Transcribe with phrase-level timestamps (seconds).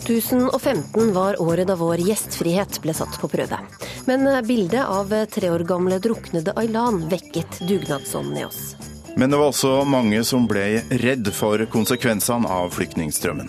[0.00, 3.58] 2015 var året da vår gjestfrihet ble satt på prøve.
[4.06, 8.76] Men bildet av tre år gamle druknede Aylan vekket dugnadsånden i oss.
[9.16, 13.48] Men det var også mange som ble redd for konsekvensene av flyktningstrømmen.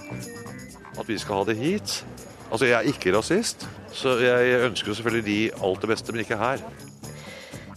[0.96, 2.00] At vi skal ha det hit.
[2.48, 6.40] Altså, jeg er ikke rasist, så jeg ønsker selvfølgelig de alt det beste, men ikke
[6.40, 6.64] her.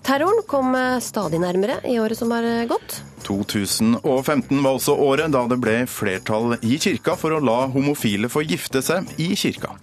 [0.07, 3.01] Terroren kom stadig nærmere i året som har gått.
[3.31, 8.43] 2015 var også året da det ble flertall i kirka for å la homofile få
[8.45, 9.77] gifte seg i kirka.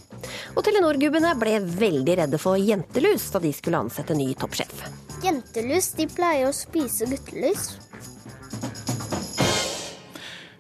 [0.57, 4.83] Og Telenor-gubbene ble veldig redde for jentelus da de skulle ansette ny toppsjef.
[5.23, 7.71] Jentelus de pleier å spise guttelus.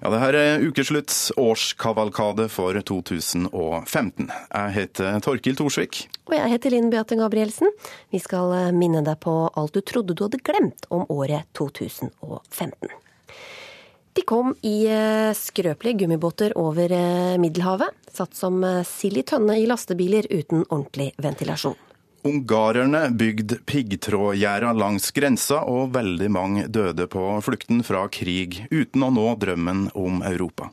[0.07, 4.29] Ja, det her er ukeslutts årskavalkade for 2015.
[4.31, 5.97] Jeg heter Torkil Thorsvik.
[6.29, 7.73] Og jeg heter Linn Beate Gabrielsen.
[8.15, 12.95] Vi skal minne deg på alt du trodde du hadde glemt om året 2015.
[14.15, 14.77] De kom i
[15.35, 16.95] skrøpelige gummibåter over
[17.43, 21.75] Middelhavet, satt som sild i tønne i lastebiler uten ordentlig ventilasjon.
[22.25, 29.11] Ungarerne bygde piggtrådgjerder langs grensa, og veldig mange døde på flukten fra krig, uten å
[29.13, 30.71] nå drømmen om Europa.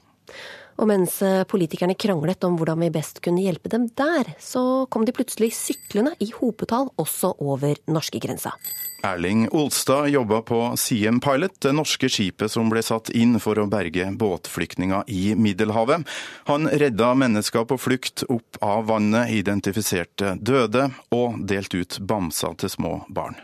[0.74, 5.14] Og mens politikerne kranglet om hvordan vi best kunne hjelpe dem der, så kom de
[5.14, 8.56] plutselig syklende i hopetall også over norskegrensa.
[9.04, 13.66] Erling Olstad jobba på Siem Pilot, det norske skipet som ble satt inn for å
[13.68, 16.06] berge båtflyktninger i Middelhavet.
[16.48, 22.72] Han redda mennesker på flukt opp av vannet, identifiserte døde og delte ut bamser til
[22.72, 23.36] små barn.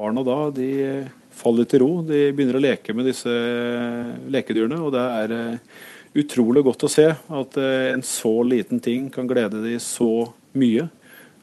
[0.00, 0.70] Barna da, de
[1.36, 1.90] faller til ro.
[2.08, 3.32] De begynner å leke med disse
[4.32, 4.80] lekedyrene.
[4.80, 5.58] og det er
[6.14, 10.88] utrolig godt å se at en så liten ting kan glede de så mye.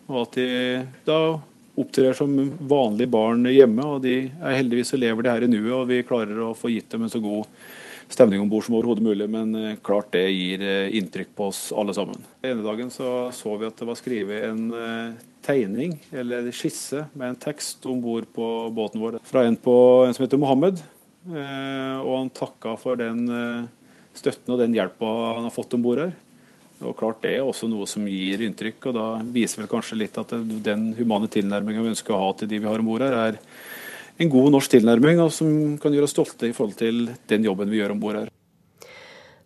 [0.10, 0.48] Og at de
[1.08, 1.20] da
[1.80, 2.34] opptrer som
[2.68, 3.86] vanlige barn hjemme.
[3.86, 6.72] og de er Heldigvis elever lever de her i nuet, og vi klarer å få
[6.74, 7.48] gitt dem en så god
[8.10, 9.30] stemning om bord som overhodet mulig.
[9.32, 10.66] Men klart det gir
[11.00, 12.20] inntrykk på oss alle sammen.
[12.42, 14.66] ene dagen så, så vi at det var skrevet en
[15.46, 18.46] tegning, eller skisse, med en tekst om bord på
[18.76, 20.82] båten vår fra en, på, en som heter Mohammed.
[21.30, 23.24] Og han takka for den
[24.20, 26.14] støtten og den hjelpa han har fått om bord her.
[26.80, 30.18] Og klart Det er også noe som gir inntrykk, og da viser vel kanskje litt
[30.20, 30.32] at
[30.64, 33.40] den humane tilnærminga vi ønsker å ha til de vi har om bord her, er
[34.20, 37.72] en god norsk tilnærming og som kan gjøre oss stolte i forhold til den jobben
[37.72, 38.32] vi gjør om bord her.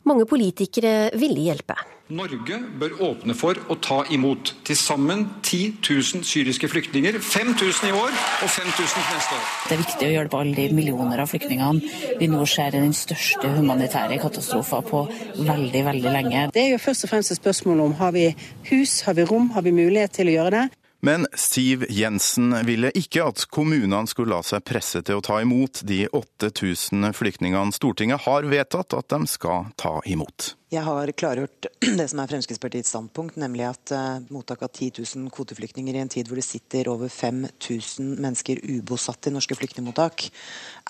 [0.06, 1.78] Mange politikere ville hjelpe.
[2.12, 7.16] Norge bør åpne for å ta imot til sammen 10 000 syriske flyktninger.
[7.24, 9.46] 5000 i år og 5000 neste år.
[9.70, 13.54] Det er viktig å hjelpe alle de millioner av flyktningene vi nå ser den største
[13.56, 15.06] humanitære katastrofen på
[15.48, 16.46] veldig, veldig lenge.
[16.52, 18.26] Det er jo først og fremst et spørsmål om har vi
[18.74, 20.66] hus, har vi rom, har vi mulighet til å gjøre det.
[21.04, 25.82] Men Siv Jensen ville ikke at kommunene skulle la seg presse til å ta imot
[25.88, 30.54] de 8000 flyktningene Stortinget har vedtatt at de skal ta imot.
[30.74, 31.68] Jeg har klargjort
[32.00, 33.92] det som er Fremskrittspartiets standpunkt, nemlig at
[34.34, 39.30] mottak av 10 000 kvoteflyktninger i en tid hvor det sitter over 5000 mennesker ubosatt
[39.30, 40.26] i norske flyktningmottak,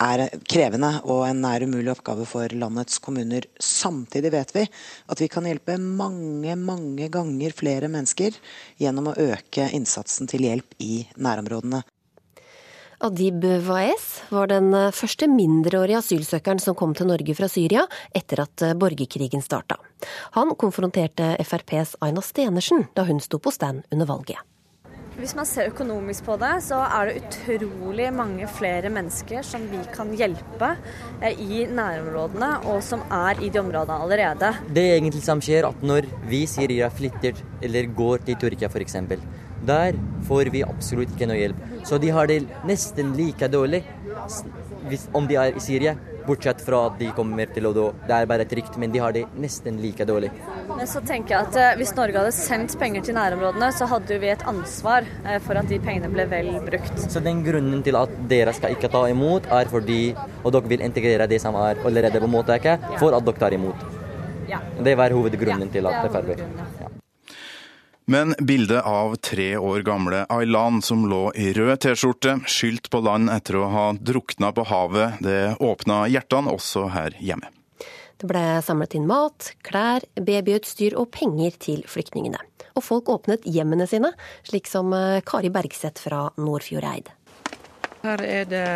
[0.07, 3.49] er krevende og en nær umulig oppgave for landets kommuner.
[3.59, 8.39] Samtidig vet vi at vi kan hjelpe mange, mange ganger flere mennesker
[8.79, 11.83] gjennom å øke innsatsen til hjelp i nærområdene.
[13.03, 17.83] Adib Waez var den første mindreårige asylsøkeren som kom til Norge fra Syria
[18.15, 19.75] etter at borgerkrigen starta.
[20.37, 24.39] Han konfronterte FrPs Aina Stenersen da hun sto på stand under valget.
[25.13, 29.83] Hvis man ser økonomisk på det, så er det utrolig mange flere mennesker som vi
[29.93, 30.71] kan hjelpe
[31.27, 34.55] i nærområdene, og som er i de områdene allerede.
[34.73, 38.97] Det egentlig som skjer, at når vi Syria flytter eller går til Tyrkia f.eks.,
[39.67, 41.69] der får vi absolutt ikke noe hjelp.
[41.87, 43.83] Så de har det nesten like dårlig
[45.15, 45.95] om de er i Syria.
[46.23, 49.25] Bortsett fra at de kommer til å Det er bare trygt, men de har det
[49.35, 50.31] nesten like dårlig.
[50.69, 54.31] Men så tenker jeg at Hvis Norge hadde sendt penger til nærområdene, så hadde vi
[54.31, 55.03] et ansvar
[55.43, 56.95] for at de pengene ble vel brukt.
[57.11, 60.87] Så den grunnen til at dere skal ikke ta imot, er fordi Og dere vil
[60.87, 63.87] integrere de som er allerede på mottaket, for at dere tar imot.
[64.47, 64.59] Ja.
[64.83, 66.93] Det var hovedgrunnen ja, til at det ja.
[68.05, 73.31] Men bildet av tre år gamle Aylan som lå i rød T-skjorte, skylt på land
[73.31, 77.47] etter å ha drukna på havet, det åpna hjertene også her hjemme.
[78.19, 82.43] Det ble samlet inn mat, klær, babyutstyr og penger til flyktningene.
[82.75, 84.11] Og folk åpnet hjemmene sine,
[84.43, 84.91] slik som
[85.23, 87.07] Kari Bergseth fra Nordfjordeid.
[88.03, 88.67] Her er det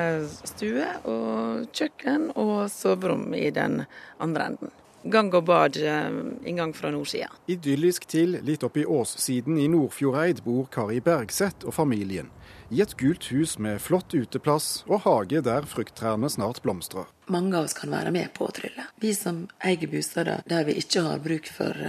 [0.47, 3.81] stue og kjøkken og soverom i den
[4.23, 4.77] andre enden
[5.13, 7.29] gang og bad inngang fra nordsida.
[7.47, 12.31] Idyllisk til litt oppi åssiden i Nordfjordeid bor Kari Bergseth og familien.
[12.69, 17.07] I et gult hus med flott uteplass og hage der frukttrærne snart blomstrer.
[17.31, 18.89] Mange av oss kan være med på å trylle.
[18.99, 21.87] Vi som eier bostader der vi ikke har bruk for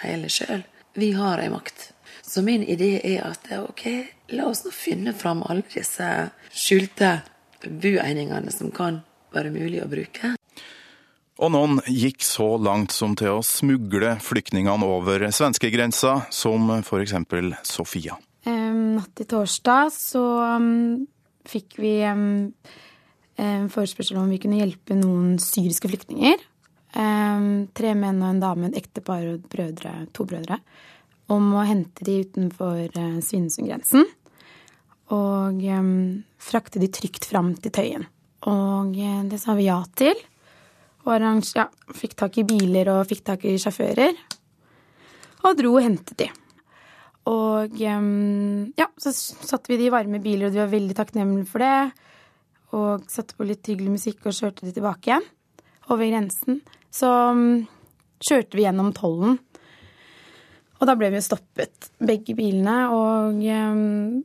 [0.00, 0.64] hele sjøl.
[0.96, 1.92] Vi har ei makt.
[2.22, 3.84] Så min idé er at ok,
[4.34, 6.08] la oss nå finne fram alle disse
[6.48, 7.20] skjulte
[7.62, 9.02] buegningene som kan
[9.34, 10.34] være mulig å bruke.
[11.40, 17.14] Og noen gikk så langt som til å smugle flyktningene over svenskegrensa, som f.eks.
[17.64, 18.18] Sofia.
[19.00, 20.22] Natt til torsdag så
[20.58, 21.06] um,
[21.48, 22.50] fikk vi um,
[23.72, 26.42] forespørsel om vi kunne hjelpe noen syriske flyktninger.
[26.90, 30.58] tre menn og en dame, et ektepar og brødre, to brødre.
[31.32, 34.04] Om å hente de utenfor uh, Svinesundgrensen.
[35.16, 35.64] Og
[36.38, 38.04] frakte de trygt fram til Tøyen.
[38.50, 40.20] Og uh, det sa vi ja til.
[41.08, 41.66] Og ja,
[41.96, 44.18] fikk tak i biler og fikk tak i sjåfører.
[45.48, 46.28] Og dro og hentet de.
[47.30, 51.64] Og ja, så satte vi de i varme biler, og de var veldig takknemlige for
[51.64, 52.08] det.
[52.76, 55.28] Og satte på litt hyggelig musikk og kjørte de tilbake igjen
[55.90, 56.60] over grensen.
[56.92, 57.08] Så
[58.20, 59.38] kjørte vi gjennom tollen.
[60.80, 62.76] Og da ble vi jo stoppet, begge bilene.
[62.94, 64.20] Og um,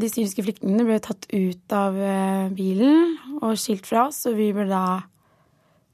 [0.00, 4.48] de syriske flyktningene ble tatt ut av eh, bilen og skilt fra oss, og vi
[4.56, 5.02] ble da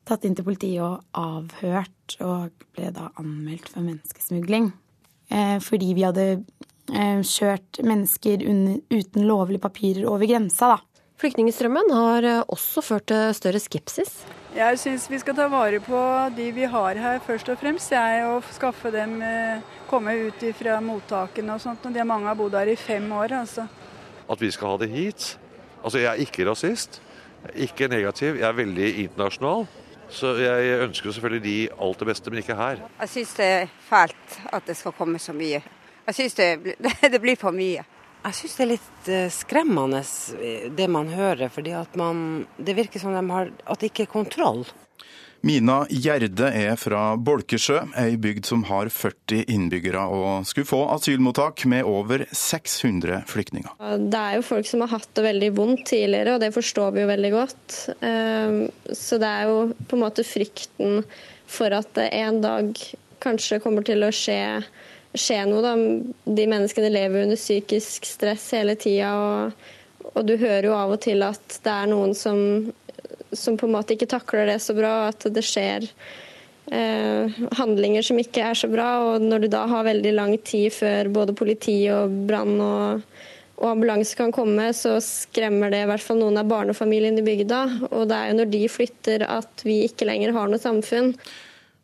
[0.09, 4.73] tatt inn til politiet og avhørt, og ble da anmeldt for menneskesmugling.
[5.29, 10.79] Eh, fordi vi hadde eh, kjørt mennesker uten lovlige papirer over grensa, da.
[11.19, 14.15] Flyktningstrømmen har eh, også ført til større skepsis.
[14.57, 15.99] Jeg syns vi skal ta vare på
[16.35, 17.93] de vi har her, først og fremst.
[17.93, 19.19] Jeg, og skaffe dem
[19.91, 21.85] komme ut fra mottakene og sånt.
[21.95, 23.37] De mange har bodd her i fem år.
[23.43, 23.69] altså.
[24.29, 25.39] At vi skal ha det hit?
[25.85, 27.03] Altså, Jeg er ikke rasist.
[27.55, 28.41] Ikke negativ.
[28.41, 29.69] Jeg er veldig internasjonal.
[30.11, 32.81] Så jeg ønsker selvfølgelig de alt det beste, men ikke her.
[33.01, 35.61] Jeg syns det er fælt at det skal komme så mye.
[36.09, 36.77] Jeg syns det,
[37.13, 37.85] det, blir for mye.
[38.25, 40.03] Jeg syns det er litt eh, skremmende
[40.77, 44.15] det man hører, fordi at man, det virker som de har, at det ikke er
[44.17, 44.65] kontroll.
[45.47, 51.63] Mina Gjerde er fra Bolkesjø, ei bygd som har 40 innbyggere og skulle få asylmottak
[51.71, 53.77] med over 600 flyktninger.
[54.11, 57.05] Det er jo folk som har hatt det veldig vondt tidligere, og det forstår vi
[57.05, 57.77] jo veldig godt.
[58.03, 58.59] Ehm,
[58.91, 61.05] så det er jo på en måte frykten
[61.49, 62.75] for at det en dag
[63.23, 64.41] kanskje kommer til å skje,
[65.15, 65.63] skje noe.
[65.63, 65.77] Da.
[66.35, 71.03] De menneskene lever under psykisk stress hele tida, og, og du hører jo av og
[71.07, 72.43] til at det er noen som
[73.33, 75.87] som på en måte ikke takler det så bra, at det skjer
[76.73, 78.91] eh, handlinger som ikke er så bra.
[79.09, 83.03] Og når du da har veldig lang tid før både politi og brann og,
[83.59, 87.61] og ambulanse kan komme, så skremmer det i hvert fall noen av barnefamiliene i bygda.
[87.91, 91.15] Og det er jo når de flytter at vi ikke lenger har noe samfunn.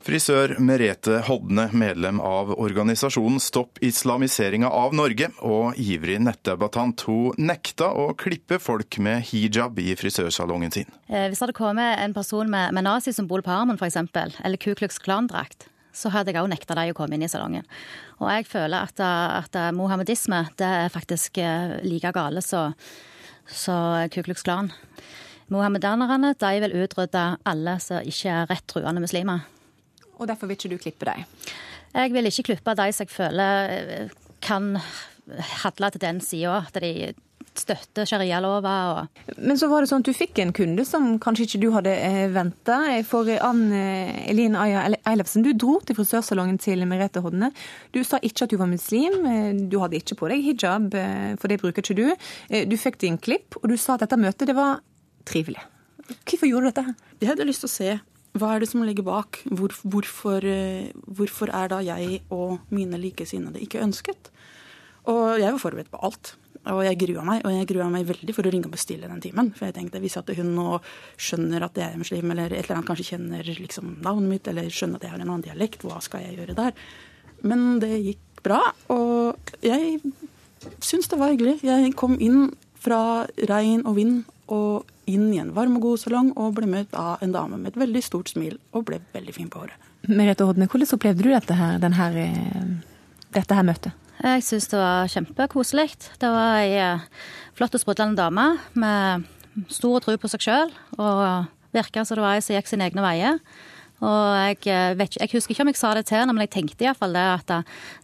[0.05, 7.89] Frisør Merete Hodne, medlem av organisasjonen Stopp islamiseringa av Norge, og ivrig nettdebattant, hun nekta
[7.97, 10.91] å klippe folk med hijab i frisørsalongen sin.
[11.09, 13.97] Eh, hvis det hadde kommet en person med, med nazisymbol på armen f.eks.,
[14.45, 17.65] eller Ku Klux Klan-drakt, så hadde jeg òg nekta dem å komme inn i salongen.
[18.21, 22.77] Og jeg føler at, at mohammedisme det er faktisk eh, like gale som
[24.13, 24.69] Ku Klux Klan.
[25.49, 29.49] Mohammedanerne de vil utrydde alle som ikke er rett truende muslimer
[30.25, 31.27] og derfor vil ikke du klippe dem?
[31.95, 34.75] Jeg vil ikke klippe de som jeg føler eh, kan
[35.63, 37.13] handle til den sida, at de
[37.55, 39.07] støtter sharialover.
[39.39, 41.93] Men så var det sånn at du fikk en kunde som kanskje ikke du hadde
[41.95, 42.81] eh, venta.
[43.07, 47.53] For Ann eh, Elin Aya Eilefsen, du dro til frisørsalongen til Merete Hodne.
[47.95, 49.21] Du sa ikke at du var muslim,
[49.71, 50.99] du hadde ikke på deg hijab,
[51.39, 52.09] for det bruker ikke du.
[52.67, 54.83] Du fikk din klipp, og du sa at dette møtet det var
[55.31, 55.63] trivelig.
[56.27, 56.99] Hvorfor gjorde du dette?
[57.23, 57.95] Jeg hadde lyst til å se
[58.35, 59.39] hva er det som ligger bak?
[59.47, 64.31] Hvor, hvorfor, eh, hvorfor, er da jeg og mine likesinnede ikke ønsket?
[65.07, 66.35] Og jeg var forberedt på alt.
[66.73, 69.21] Og jeg grua meg, og jeg grua meg veldig for å ringe og bestille den
[69.21, 69.53] timen.
[69.55, 70.79] For jeg tenkte hvis at hun nå
[71.21, 74.71] skjønner at jeg er muslim, eller et eller annet kanskje kjenner liksom navnet mitt, eller
[74.73, 76.73] skjønner at jeg har en annen dialekt, hva skal jeg gjøre der?
[77.45, 78.63] Men det gikk bra,
[78.93, 80.01] og jeg
[80.81, 81.59] syns det var hyggelig.
[81.69, 82.49] Jeg kom inn
[82.81, 86.95] fra regn og vind og inn i en varm og god salong og ble møtt
[86.99, 89.91] av en dame med et veldig stort smil og ble veldig fin på håret.
[90.09, 92.65] Merete Hodne, hvordan opplevde du dette her, her, eh,
[93.33, 93.93] dette her møtet?
[94.25, 95.89] Jeg syns det var kjempekoselig.
[96.21, 97.07] Det var ei eh,
[97.57, 99.25] flott og sprudlende dame med
[99.73, 103.05] stor tro på seg sjøl, og virka som det var ei som gikk sine egne
[103.05, 103.41] veier.
[104.05, 106.55] Og jeg, eh, vet, jeg, husker ikke om jeg sa det til henne, men jeg
[106.59, 107.57] tenkte iallfall det at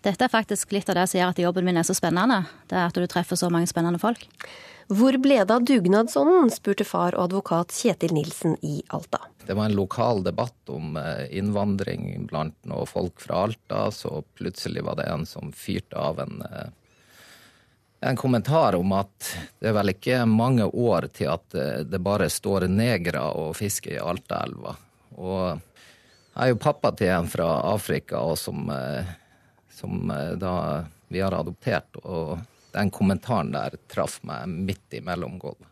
[0.06, 2.42] dette er faktisk litt av det som gjør at jobben min er så spennende.
[2.70, 4.24] Det er at du treffer så mange spennende folk.
[4.90, 9.20] Hvor ble det av dugnadsånden, spurte far og advokat Kjetil Nilsen i Alta.
[9.46, 14.82] Det var en lokal debatt om eh, innvandring blant noen folk fra Alta, så plutselig
[14.82, 16.66] var det en som fyrte av en, eh,
[18.10, 19.30] en kommentar om at
[19.62, 23.94] det er vel ikke mange år til at eh, det bare står negere og fisker
[23.94, 24.74] i Altaelva.
[25.22, 25.42] Og
[26.30, 28.70] Jeg er jo pappa til en fra Afrika, og som,
[29.70, 30.54] som da
[31.10, 31.98] vi har adoptert.
[32.06, 32.38] Og
[32.74, 35.66] den kommentaren der traff meg midt imellom gulvet.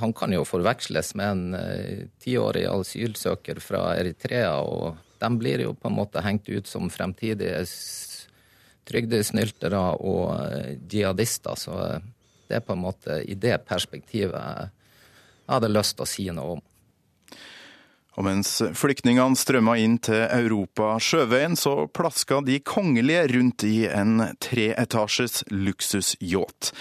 [0.00, 5.88] Han kan jo forveksles med en tiårig asylsøker fra Eritrea, og de blir jo på
[5.88, 7.62] en måte hengt ut som fremtidige
[8.86, 11.54] trygdesnyltere og jihadister.
[11.58, 11.76] Så
[12.48, 14.72] det er på en måte i det perspektivet
[15.46, 16.64] jeg hadde lyst til å si noe om.
[18.16, 24.22] Og mens flyktningene strømma inn til Europa sjøveien, så plaska de kongelige rundt i en
[24.40, 26.72] treetasjes luksusyacht.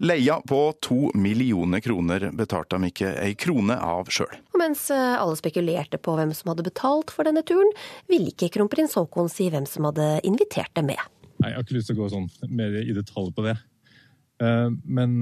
[0.00, 4.30] Leia på to millioner kroner betalte de ikke ei krone av sjøl.
[4.54, 7.68] Og mens alle spekulerte på hvem som hadde betalt for denne turen,
[8.08, 11.02] ville ikke kronprins Haakon si hvem som hadde invitert dem med.
[11.42, 13.58] Nei, Jeg har ikke lyst til å gå sånn mer i detalj på det.
[14.86, 15.18] Men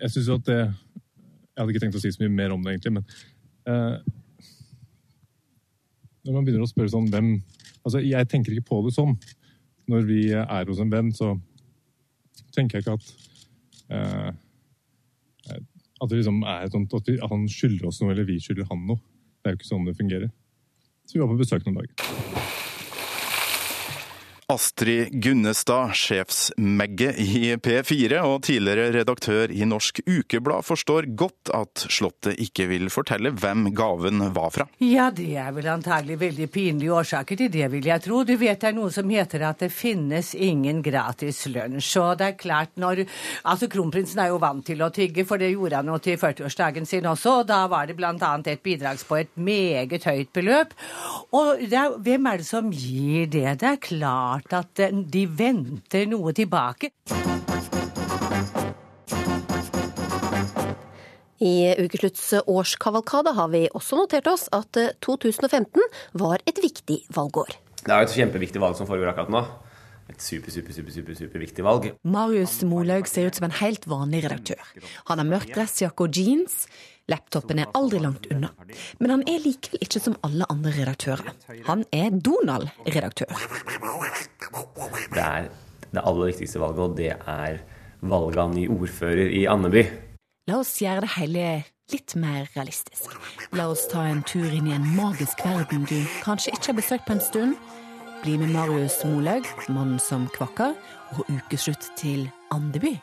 [0.00, 2.64] jeg syns jo at det Jeg hadde ikke tenkt å si så mye mer om
[2.64, 3.04] det, egentlig, men
[6.26, 7.36] når man begynner å spørre sånn hvem
[7.86, 9.12] Altså, jeg tenker ikke på det sånn.
[9.86, 11.36] Når vi er hos en venn, så
[12.56, 13.12] tenker jeg ikke at
[13.94, 14.32] uh,
[16.02, 18.98] At det liksom er sånt at, han skylder oss noe, eller vi skylder han noe.
[19.38, 20.34] Det er jo ikke sånn det fungerer.
[21.06, 22.45] Så vi var på besøk noen dager.
[24.46, 32.38] Astrid Gunnestad, sjefsmegge i P4 og tidligere redaktør i Norsk Ukeblad, forstår godt at Slottet
[32.44, 34.68] ikke vil fortelle hvem gaven var fra.
[34.78, 38.20] Ja, det er vel antagelig veldig pinlige årsaker til det, vil jeg tro.
[38.22, 41.90] Du vet det er noe som heter at det finnes ingen gratis lunsj.
[42.04, 43.02] Og det er klart når
[43.46, 46.86] Altså, kronprinsen er jo vant til å tygge, for det gjorde han jo til 40-årsdagen
[46.86, 50.74] sin også, og da var det annet et bidrags på et meget høyt beløp.
[51.34, 53.58] Og er, hvem er det som gir det?
[53.60, 56.92] Det er klart at de venter noe tilbake.
[61.36, 65.84] I Ukeslutts årskavalkade har vi også notert oss at 2015
[66.16, 67.58] var et viktig valgår.
[67.84, 69.44] Det er jo et kjempeviktig valg som foregår akkurat nå.
[70.10, 71.88] Et super, super, super, super, super viktig valg.
[72.06, 74.62] Marius Molaug ser ut som en helt vanlig redaktør.
[75.10, 76.64] Han har mørk dressjakke og jeans.
[77.06, 78.50] Laptopen er aldri langt unna.
[78.98, 81.30] Men han er likevel ikke som alle andre redaktører.
[81.68, 83.30] Han er Donald-redaktør.
[85.14, 85.48] Det er
[85.92, 87.60] det aller viktigste valget, og det er
[88.02, 89.86] valget av ny ordfører i Andeby.
[90.50, 91.46] La oss gjøre det hele
[91.94, 93.14] litt mer realistisk.
[93.54, 97.06] La oss ta en tur inn i en magisk verden du kanskje ikke har besøkt
[97.06, 97.54] på en stund.
[98.24, 100.74] Bli med Marius Molaug, mannen som kvakker,
[101.14, 102.96] og ukeslutt til Andeby.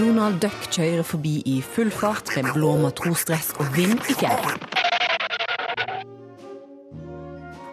[0.00, 4.54] Donald Duck kjører forbi i full fart med blå matrosdress og vind i fjæra.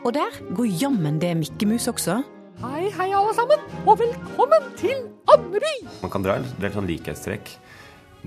[0.03, 2.17] Og der går jammen det Mikke Mus også.
[2.59, 5.71] Hei, hei alle sammen, og velkommen til Andeby!
[6.01, 7.53] Man kan dra en del sånn likhetstrekk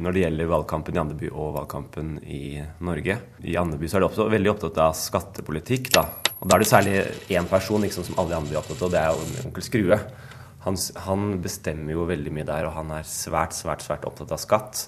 [0.00, 2.42] når det gjelder valgkampen i Andeby og valgkampen i
[2.86, 3.18] Norge.
[3.44, 5.92] I Andeby så er de også veldig opptatt av skattepolitikk.
[5.98, 6.06] da.
[6.40, 6.96] Og Da er det særlig
[7.36, 9.68] én person liksom, som alle i Andeby er opptatt av, og det er jo onkel
[9.68, 10.02] Skrue.
[10.66, 10.76] Han,
[11.06, 14.86] han, bestemmer jo veldig mye der, og han er svært, svært, svært opptatt av skatt.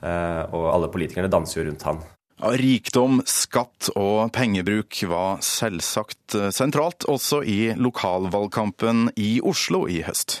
[0.00, 1.98] Uh, og alle politikerne danser jo rundt han.
[2.40, 10.38] Ja, rikdom, skatt og pengebruk var selvsagt sentralt også i lokalvalgkampen i Oslo i høst.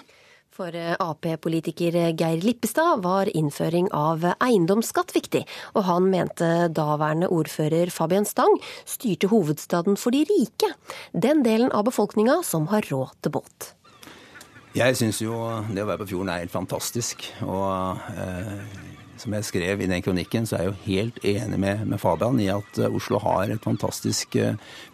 [0.60, 5.40] For Ap-politiker Geir Lippestad var innføring av eiendomsskatt viktig,
[5.72, 10.68] og han mente daværende ordfører Fabian Stang styrte hovedstaden for de rike,
[11.16, 13.70] den delen av befolkninga som har råd til båt.
[14.70, 15.34] Jeg syns jo
[15.66, 17.24] det å være på fjorden er helt fantastisk.
[17.42, 18.52] Og eh,
[19.20, 22.40] som jeg skrev i den kronikken, så er jeg jo helt enig med, med Fabian
[22.40, 24.36] i at Oslo har et fantastisk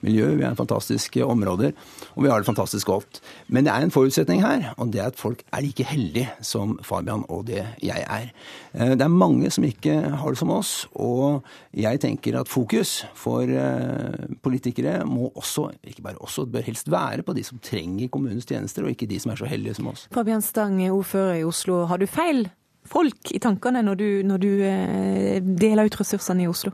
[0.02, 0.32] miljø.
[0.36, 1.72] Vi har fantastiske områder,
[2.14, 3.20] og vi har det fantastisk godt.
[3.48, 6.76] Men det er en forutsetning her, og det er at folk er like heldige som
[6.84, 8.32] Fabian og det jeg er.
[8.96, 13.46] Det er mange som ikke har det som oss, og jeg tenker at fokus for
[14.42, 18.84] politikere må også, ikke bare også, bør helst være på de som trenger kommunens tjenester,
[18.84, 20.08] og ikke de som er så heldige som oss.
[20.14, 21.84] Fabian Stang, ordfører i Oslo.
[21.86, 22.48] Har du feil
[22.90, 26.72] folk i tankene når du, når du eh, deler ut ressursene i Oslo?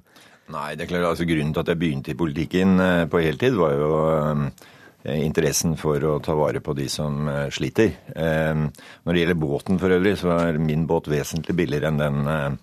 [0.52, 3.56] Nei, det er klart, altså Grunnen til at jeg begynte i politikken eh, på heltid,
[3.58, 7.96] var jo eh, interessen for å ta vare på de som sliter.
[8.14, 12.60] Når det gjelder båten for øvrig, så er min båt vesentlig billigere enn den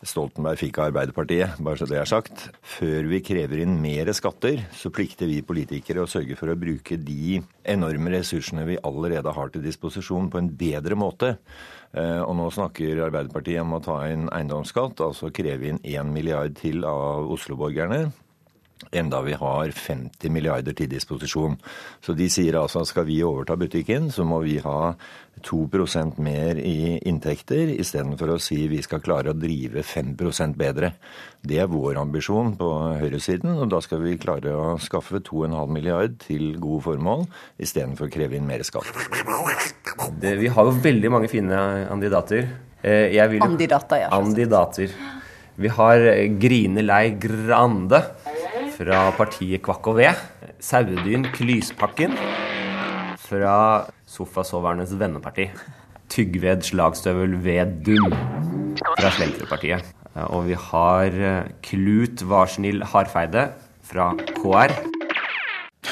[0.00, 2.46] Stoltenberg fikk av Arbeiderpartiet, bare så det er sagt.
[2.64, 6.96] Før vi krever inn mer skatter, så plikter vi politikere å sørge for å bruke
[6.96, 7.36] de
[7.68, 11.34] enorme ressursene vi allerede har til disposisjon, på en bedre måte.
[11.98, 16.84] Og nå snakker Arbeiderpartiet om å ta inn eiendomsskatt, altså kreve inn 1 milliard til
[16.86, 18.12] av Oslo-borgerne.
[18.92, 21.56] Enda vi har 50 milliarder til disposisjon.
[22.02, 24.94] Så de sier altså at skal vi overta butikken, så må vi ha
[25.40, 30.92] 2% mer i inntekter, istedenfor å si vi skal klare å drive 5% bedre.
[31.40, 32.70] Det er vår ambisjon på
[33.00, 37.24] høyresiden, og da skal vi klare å skaffe 2,5 milliard til gode formål,
[37.60, 38.90] istedenfor å kreve inn mer skatt.
[40.20, 42.50] Det, vi har jo veldig mange fine kandidater.
[42.80, 44.12] Eh, jeg vil Andidater, ja.
[44.16, 44.92] Andidater.
[45.60, 46.04] Vi har
[46.40, 48.00] Grine Lei Grande
[48.80, 50.20] fra partiet Kvakk og Ved.
[50.64, 52.14] Sauedyn Klyspakken
[53.20, 53.56] fra
[54.08, 55.50] Sofasovernes venneparti.
[56.10, 58.08] Tyggved Slagstøvel Vedum
[58.80, 59.84] fra Slentrepartiet.
[60.32, 61.18] Og vi har
[61.62, 63.50] Klut Varsnill Harfeide
[63.84, 64.74] fra KR.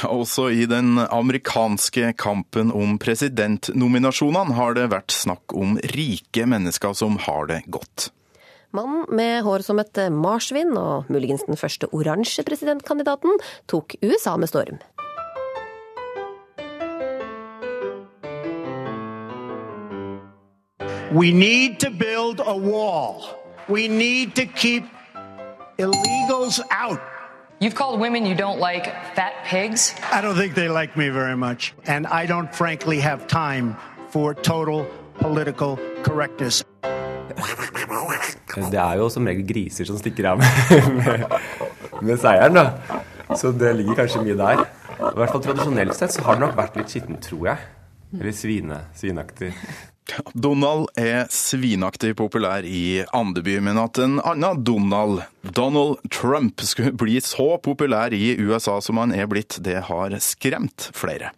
[0.08, 7.20] Også i den amerikanske kampen om presidentnominasjonene har det vært snakk om rike mennesker som
[7.28, 8.10] har det godt.
[8.70, 14.48] Mannen med hår som et marsvin, og muligens den første oransje presidentkandidaten, tok USA med
[14.48, 14.80] storm.
[21.12, 23.24] We need to build a wall.
[23.68, 24.84] We need to keep
[25.78, 27.00] illegals out.
[27.60, 28.84] You've called women you don't like
[29.14, 29.94] fat pigs.
[30.12, 31.72] I don't think they like me very much.
[31.86, 33.76] And I don't frankly have time
[34.10, 34.86] for total
[35.18, 36.62] political correctness.
[38.58, 41.26] Det er jo som regel griser som stikker av med,
[42.00, 43.00] med, seieren, da.
[43.36, 44.64] Så det ligger kanskje mye der.
[44.98, 47.68] I hvert fall Tradisjonelt sett så har det nok vært litt skittent, tror jeg.
[48.18, 49.52] Eller svine, svinaktig.
[50.32, 57.18] Donald er svinaktig populær i Andeby, men at en annen Donald, Donald Trump, skulle bli
[57.24, 61.34] så populær i USA som han er blitt, det har skremt flere.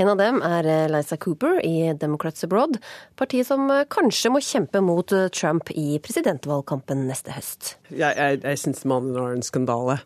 [0.00, 2.78] En av dem er Liza Cooper i Democrats Abroad,
[3.20, 7.74] partiet som kanskje må kjempe mot Trump i presidentvalgkampen neste høst.
[7.90, 9.98] Jeg, jeg, jeg syns mannen har en skandale.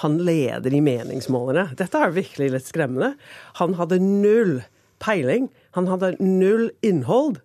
[0.00, 1.74] Han leder i meningsmålene.
[1.76, 3.12] Dette er virkelig litt skremmende.
[3.60, 4.60] Han hadde null
[5.02, 5.48] peiling.
[5.76, 7.40] Han hadde null innhold.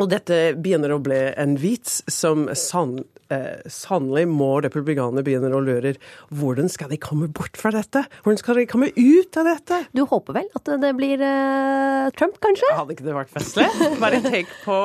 [0.00, 5.62] Og dette begynner å bli en vits som sann, eh, sannelig må republikanerne begynne å
[5.64, 5.94] lure.
[6.32, 8.04] Hvordan skal de komme bort fra dette?
[8.22, 9.80] Hvordan skal de komme ut av dette?
[9.96, 12.70] Du håper vel at det blir eh, Trump, kanskje?
[12.76, 13.68] Hadde ikke det vært festlig?
[14.02, 14.78] Bare tenk på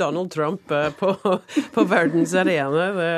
[0.00, 1.16] Donald Trump eh, på,
[1.74, 2.90] på verdens arena.
[2.94, 3.12] Det,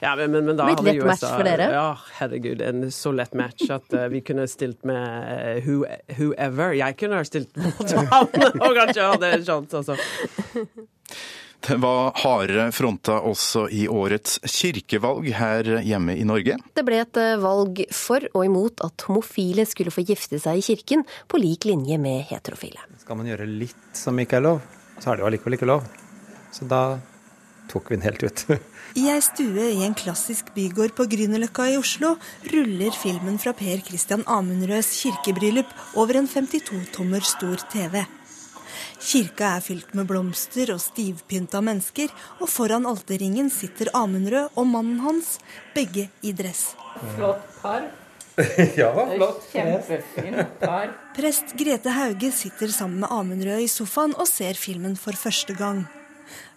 [0.00, 1.68] ja, men, men, men da Blitt lett USA match for dere?
[1.74, 2.62] Ja, herregud.
[2.62, 5.82] En så lett match at uh, vi kunne stilt med eh, who,
[6.18, 6.72] whoever.
[6.78, 8.30] Jeg kunne ha stilt mot han,
[8.62, 9.98] og kanskje hadde en sjanse, altså.
[11.66, 16.54] Det var hardere fronta også i årets kirkevalg her hjemme i Norge.
[16.74, 20.64] Det ble et eh, valg for og imot at homofile skulle få gifte seg i
[20.70, 22.80] kirken, på lik linje med heterofile.
[23.02, 24.62] Skal man gjøre litt som ikke er lov,
[25.02, 25.86] så er det jo allikevel ikke lov.
[26.54, 26.82] Så da
[27.68, 28.44] tok vi den helt ut.
[28.98, 32.14] I ei stue i en klassisk bygård på Grünerløkka i Oslo
[32.52, 38.00] ruller filmen fra Per Christian Amundrøds kirkebryllup over en 52 tommer stor TV.
[38.98, 42.10] Kirka er fylt med blomster og stivpynta mennesker,
[42.42, 45.36] og foran alterringen sitter Amundrød og mannen hans,
[45.74, 46.72] begge i dress.
[47.14, 47.86] Flott par.
[48.80, 49.46] ja, flott.
[49.52, 50.90] Kjempefint par.
[51.14, 55.84] Prest Grete Hauge sitter sammen med Amundrød i sofaen og ser filmen for første gang.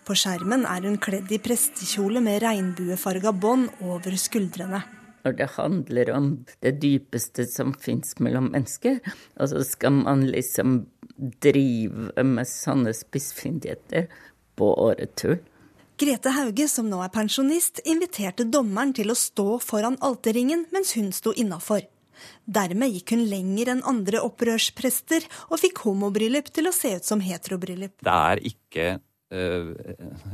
[0.05, 4.81] På skjermen er hun kledd i prestekjole med regnbuefarga bånd over skuldrene.
[5.21, 6.31] Når det handler om
[6.65, 8.97] det dypeste som fins mellom mennesker,
[9.37, 10.79] og så skal man liksom
[11.21, 14.09] drive med sånne spissfindigheter
[14.57, 15.39] på åretur.
[16.01, 21.11] Grete Hauge, som nå er pensjonist, inviterte dommeren til å stå foran alterringen mens hun
[21.13, 21.83] sto innafor.
[22.45, 27.21] Dermed gikk hun lenger enn andre opprørsprester, og fikk homobryllup til å se ut som
[27.23, 27.93] heterobryllup.
[28.01, 28.87] Det er ikke
[29.33, 29.69] eh,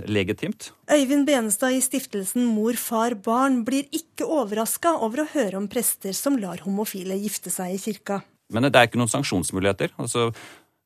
[0.08, 0.72] legitimt.
[0.92, 6.16] Øyvind Benestad i stiftelsen Mor, far, barn blir ikke overraska over å høre om prester
[6.16, 8.22] som lar homofile gifte seg i kirka.
[8.54, 9.92] Men det er ikke noen sanksjonsmuligheter.
[10.00, 10.30] Altså,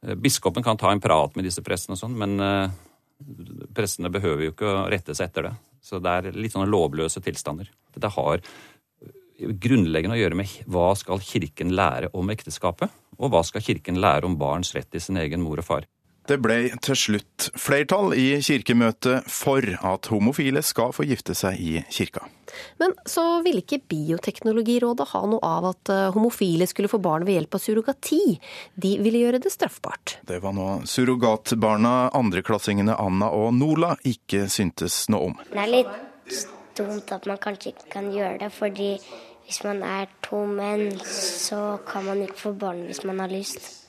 [0.02, 2.74] biskopen kan ta en prat med disse prestene og sånn, men eh,
[3.76, 5.54] prestene behøver jo ikke å rette seg etter det.
[5.82, 7.70] Så det er litt sånne lovløse tilstander.
[7.94, 8.44] Dette har
[9.42, 14.28] grunnleggende å gjøre med hva skal Kirken lære om ekteskapet, og hva skal Kirken lære
[14.30, 15.88] om barns rett til sin egen mor og far.
[16.30, 21.82] Det ble til slutt flertall i kirkemøtet for at homofile skal få gifte seg i
[21.90, 22.28] kirka.
[22.78, 27.40] Men så ville ikke Bioteknologirådet ha noe av at eh, homofile skulle få barn ved
[27.40, 28.22] hjelp av surrogati.
[28.76, 30.18] De ville gjøre det straffbart.
[30.28, 35.38] Det var noe surrogatbarna, andreklassingene Anna og Nola, ikke syntes noe om.
[35.50, 36.42] Det er litt
[36.78, 38.94] dumt at man kanskje ikke kan gjøre det, fordi
[39.48, 43.81] hvis man er to menn, så kan man ikke få barn hvis man har lyst.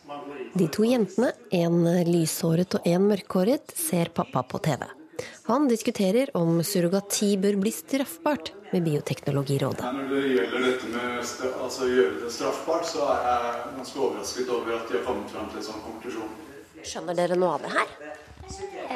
[0.54, 4.84] De to jentene, en lyshåret og en mørkhåret, ser pappa på TV.
[5.48, 8.52] Han diskuterer om surrogati bør bli straffbart.
[8.72, 9.84] med Bioteknologirådet.
[9.84, 11.18] Når det gjelder dette med
[11.60, 15.34] altså, å gjøre det straffbart, så er jeg ganske overrasket over at de har kommet
[15.34, 16.30] fram til en sånn konklusjon.
[16.80, 17.92] Skjønner dere noe av det her?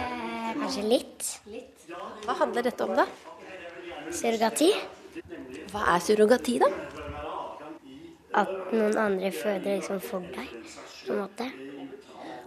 [0.01, 1.29] Eh, kanskje litt.
[2.25, 3.05] Hva handler dette om, da?
[4.09, 4.71] Surrogati.
[5.75, 6.73] Hva er surrogati, da?
[8.37, 10.51] At noen andre føder liksom for deg,
[11.07, 11.47] på en måte.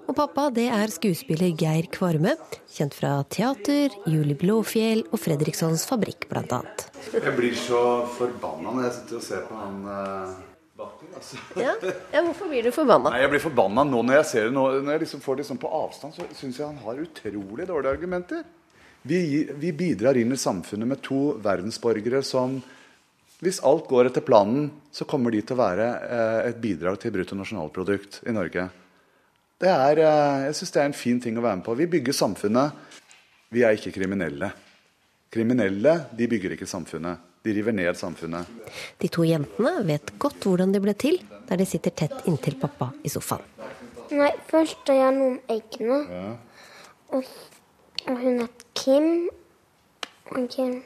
[0.09, 2.33] Og pappa, det er skuespiller Geir Kvarme,
[2.73, 6.85] kjent fra teater, Julie Blåfjell og Fredrikssons Fabrikk, blant annet.
[7.13, 7.81] Jeg blir så
[8.15, 10.37] forbanna når jeg sitter og ser på han uh,
[10.79, 11.11] Bakken.
[11.17, 11.37] Altså.
[11.59, 11.75] Ja?
[12.13, 13.11] ja, hvorfor blir du forbanna?
[13.11, 14.55] Nei, Jeg blir forbanna nå når jeg ser det.
[14.55, 17.67] Nå, når jeg liksom får det sånn på avstand, så syns jeg han har utrolig
[17.67, 18.45] dårlige argumenter.
[19.09, 19.21] Vi,
[19.61, 22.57] vi bidrar inn i samfunnet med to verdensborgere som
[23.39, 27.13] hvis alt går etter planen, så kommer de til å være eh, et bidrag til
[27.15, 28.65] bruttonasjonalprodukt i Norge.
[29.59, 31.77] Det er, eh, jeg syns det er en fin ting å være med på.
[31.79, 32.99] Vi bygger samfunnet.
[33.55, 34.51] Vi er ikke kriminelle.
[35.31, 37.25] Kriminelle de bygger ikke samfunnet.
[37.47, 38.51] De river ned samfunnet.
[38.99, 42.91] De to jentene vet godt hvordan det ble til, der de sitter tett inntil pappa
[43.07, 43.45] i sofaen.
[44.11, 45.99] Nei, først har jeg noen eggene.
[46.11, 46.29] Ja.
[47.15, 47.27] Og,
[48.03, 49.29] og hun er Kim.
[50.33, 50.81] Og Kim.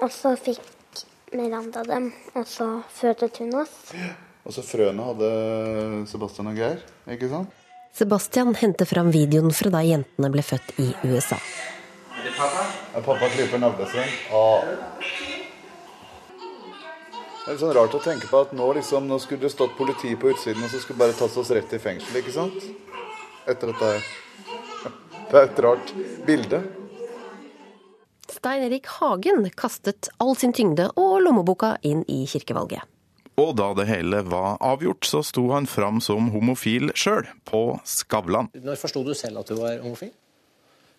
[0.00, 0.62] Og så fikk
[1.36, 3.74] Miranda dem, og så fødet hun oss.
[4.42, 5.28] Og så frøene hadde
[6.10, 6.80] Sebastian og Geir,
[7.14, 7.52] ikke sant?
[7.92, 11.36] Sebastian henter fram videoen fra da jentene ble født i USA.
[12.16, 12.64] Er det pappa?
[12.94, 14.14] Ja, pappa klyper navlestreng.
[14.32, 14.64] Ah.
[17.42, 19.76] Det er litt sånn rart å tenke på at nå, liksom, nå skulle det stått
[19.76, 22.68] politi på utsiden, og så skulle bare tatt oss rett i fengsel, ikke sant?
[23.50, 24.12] Etter dette her.
[25.32, 25.92] Det er et rart
[26.26, 26.60] bilde.
[28.42, 32.82] Stein Erik Hagen kastet all sin tyngde og lommeboka inn i kirkevalget.
[33.38, 38.48] Og da det hele var avgjort, så sto han fram som homofil sjøl, på Skavlan.
[38.58, 40.10] Når forsto du selv at du var homofil?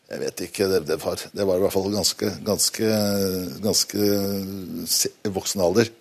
[0.08, 0.70] Jeg vet ikke.
[0.72, 2.94] Det, det, var, det var i hvert fall ganske, ganske,
[3.68, 4.08] ganske
[5.36, 5.92] voksen alder.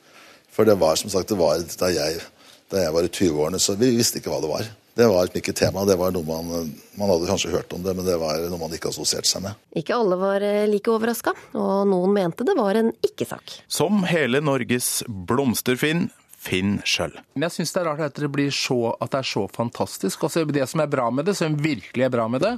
[0.55, 2.23] For det var som sagt det var da jeg,
[2.71, 4.71] da jeg var i 20-årene, så vi visste ikke hva det var.
[4.95, 5.87] Det var ikke tema.
[5.89, 8.75] Det var noe man, man hadde kanskje hørt om det, men det var noe man
[8.77, 9.61] ikke assosierte seg med.
[9.79, 13.63] Ikke alle var eh, like overraska, og noen mente det var en ikke-sak.
[13.73, 16.11] Som hele Norges blomsterfinn,
[16.43, 17.13] Finn sjøl.
[17.37, 20.25] Men jeg syns det er rart at det, blir så, at det er så fantastisk.
[20.27, 22.57] Altså, det som er bra med det, som virkelig er bra med det,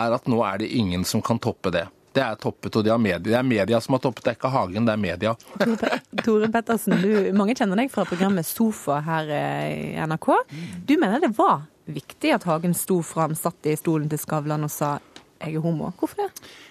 [0.00, 1.84] er at nå er det ingen som kan toppe det.
[2.12, 4.38] Det er toppet, og de har media, det er media som har toppet, det er
[4.38, 5.34] ikke Hagen, det er media.
[6.24, 10.30] Tore Pettersen, du, mange kjenner deg fra programmet Sofa her i NRK.
[10.88, 14.72] Du mener det var viktig at Hagen sto fram, satt i stolen til Skavlan og
[14.74, 14.96] sa
[15.40, 15.88] jeg er homo.
[15.98, 16.28] Hvorfor det?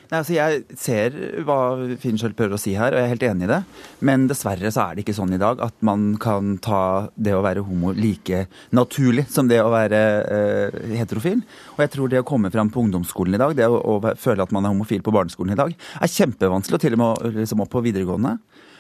[0.09, 1.57] Nei, altså Jeg ser hva
[2.01, 3.59] Finnskjøld prøver å si her, og jeg er helt enig i det.
[4.05, 6.81] Men dessverre så er det ikke sånn i dag at man kan ta
[7.13, 11.43] det å være homo like naturlig som det å være uh, heterofil.
[11.77, 14.45] Og jeg tror det å komme fram på ungdomsskolen i dag, det å, å, føle
[14.45, 17.65] at man er homofil på barneskolen i dag, er kjempevanskelig, og til og med liksom
[17.65, 18.37] opp på videregående.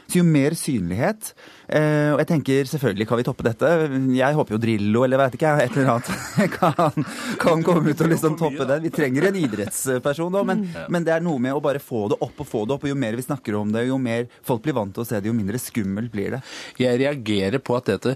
[0.09, 1.33] Så jo mer synlighet
[1.67, 3.69] eh, Og jeg tenker selvfølgelig kan vi toppe dette.
[4.17, 7.07] Jeg håper jo Drillo eller vet ikke et eller annet kan,
[7.41, 8.79] kan komme ut og liksom toppe det.
[8.87, 12.19] Vi trenger en idrettsperson da, men, men, det er noe med å bare få det
[12.25, 12.87] opp og få det opp.
[12.87, 15.19] Og jo mer vi snakker om det, jo mer folk blir vant til å se
[15.19, 16.45] det, jo mindre skummelt blir det.
[16.81, 18.15] Jeg reagerer på at dette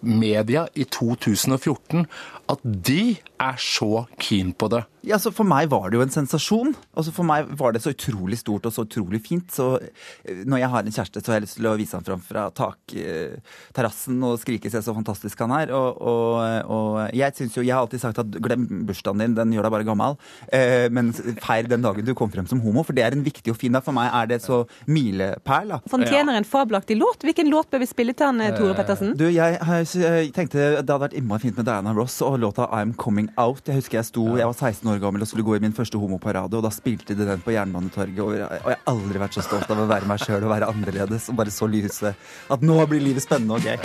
[0.00, 2.06] media i 2014
[2.54, 4.84] at de er så keen på det.
[5.06, 6.74] Ja, så For meg var det jo en sensasjon.
[6.98, 9.48] Altså For meg var det så utrolig stort og så utrolig fint.
[9.54, 12.04] Så eh, når jeg har en kjæreste, så har jeg lyst til å vise ham
[12.04, 15.72] fram fra takterrassen og skrike 'se så fantastisk han er'.
[15.72, 16.36] Og, og,
[16.68, 19.76] og jeg synes jo, jeg har alltid sagt at glem bursdagen din, den gjør deg
[19.76, 20.18] bare gammel.
[20.52, 23.54] Eh, men feir den dagen du kom frem som homo, for det er en viktig
[23.54, 23.84] og fin dag.
[23.86, 25.76] For meg er det så milepæl.
[25.76, 25.80] da.
[26.04, 27.24] tjener en fabelaktig låt.
[27.24, 29.16] Hvilken låt bør vi spille til han, Tore Pettersen?
[29.16, 29.56] Du, jeg,
[29.96, 33.66] jeg tenkte det hadde vært innmari fint med Diana Ross og låta 'I'm Coming Out'.
[33.66, 35.98] Jeg husker jeg sto, jeg var 16 år gammel og skulle gå i min første
[35.98, 38.20] homoparade, og da spilte de den på Jernbanetorget.
[38.20, 41.28] Og jeg, har aldri vært så stolt av å være meg sjøl og være annerledes
[41.28, 42.14] og bare så lyse
[42.50, 43.78] at nå blir livet spennende og gøy.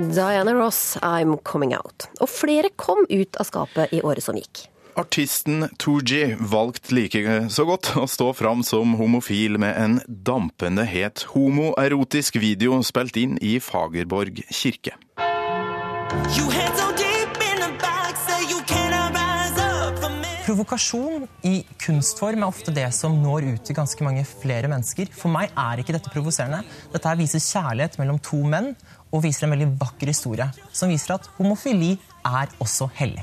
[0.00, 2.08] Diana Ross, 'I'm Coming Out'.
[2.20, 4.69] Og flere kom ut av skapet i året som gikk.
[4.98, 7.22] Artisten Tooji valgte like
[7.52, 13.36] så godt å stå fram som homofil med en dampende het homoerotisk video spilt inn
[13.44, 14.96] i Fagerborg kirke.
[20.50, 25.12] Provokasjon i kunstform er ofte det som når ut til ganske mange flere mennesker.
[25.14, 26.64] For meg er ikke dette provoserende.
[26.90, 28.72] Dette her viser kjærlighet mellom to menn
[29.14, 31.94] og viser en veldig vakker historie som viser at homofili
[32.26, 33.22] er også hellig.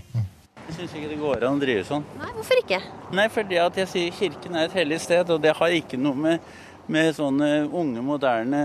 [0.67, 2.05] Jeg syns ikke det går an å drive sånn.
[2.19, 2.79] Nei, Hvorfor ikke?
[3.15, 6.19] Nei, fordi at jeg sier Kirken er et hellig sted, og det har ikke noe
[6.27, 6.47] med,
[6.91, 8.63] med sånne unge, moderne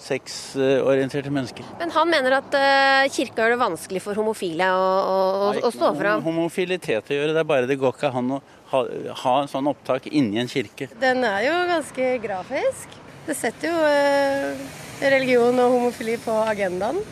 [0.00, 1.66] sexorienterte mennesker.
[1.78, 5.92] Men han mener at uh, kirka gjør det vanskelig for homofile å, å, å stå
[5.98, 6.24] fram.
[6.24, 8.40] Homofilitet å gjøre, det er bare det går ikke an å
[8.72, 8.82] ha,
[9.24, 10.88] ha en sånn opptak inni en kirke.
[11.02, 12.96] Den er jo ganske grafisk.
[13.26, 14.64] Det setter jo uh,
[15.04, 17.02] religion og homofili på agendaen.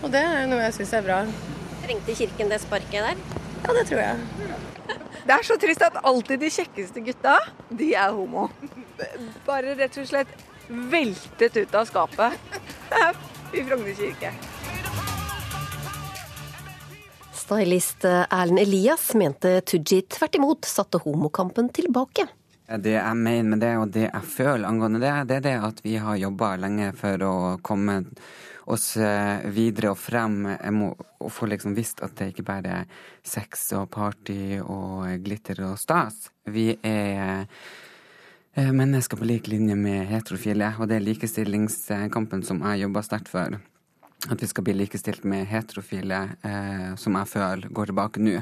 [0.00, 1.20] Og det er noe jeg syns er bra.
[1.84, 3.39] Trengte kirken det sparket der?
[3.64, 4.16] Ja, det tror jeg.
[5.20, 7.36] Det er så trist at alltid de kjekkeste gutta,
[7.68, 8.48] de er homo.
[9.46, 10.32] Bare rett og slett
[10.70, 12.34] veltet ut av skapet
[13.52, 14.32] i Frogner kirke.
[17.34, 22.28] Stylist Erlend Elias mente Tooji tvert imot satte homokampen tilbake.
[22.70, 25.80] Det jeg mener med det, og det jeg føler angående det, det er det at
[25.82, 27.34] vi har jobba lenge for å
[27.66, 28.04] komme
[28.70, 30.74] oss eh, videre og frem Jeg
[31.20, 35.78] og få liksom visst at det ikke bare er sex og party og glitter og
[35.80, 36.30] stas.
[36.48, 37.46] Vi er
[38.54, 43.32] eh, mennesker på lik linje med heterofile, og det er likestillingskampen som jeg jobber sterkt
[43.32, 43.58] for.
[44.28, 48.40] At vi skal bli likestilt med heterofile, eh, som jeg føler går tilbake nå.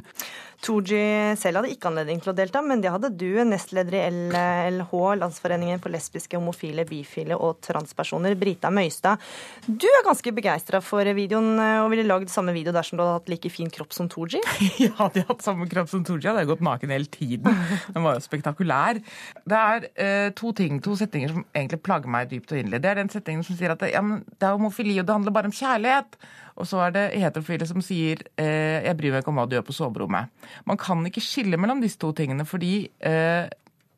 [0.59, 4.93] Tooji selv hadde ikke anledning til å delta, men det hadde du, nestleder i LLH,
[5.21, 9.23] Landsforeningen for lesbiske, homofile, bifile og transpersoner, Brita Møystad.
[9.69, 13.31] Du er ganske begeistra for videoen og ville lagd samme video dersom du hadde hatt
[13.33, 14.43] like fin kropp som Tooji?
[14.85, 17.63] ja, hadde jeg hatt samme kropp som Tooji, hadde jeg gått naken hele tiden.
[17.95, 19.03] Den var jo spektakulær.
[19.49, 22.83] Det er uh, to ting, to setninger som egentlig plager meg dypt og inderlig.
[22.83, 25.39] Det er den setningen som sier at det, ja, det er homofili, og det handler
[25.39, 26.19] bare om kjærlighet.
[26.59, 29.55] Og så er det heterofile som sier eh, 'jeg bryr meg ikke om hva du
[29.57, 30.29] gjør på soverommet'.
[30.67, 33.47] Man kan ikke skille mellom disse to tingene, fordi eh,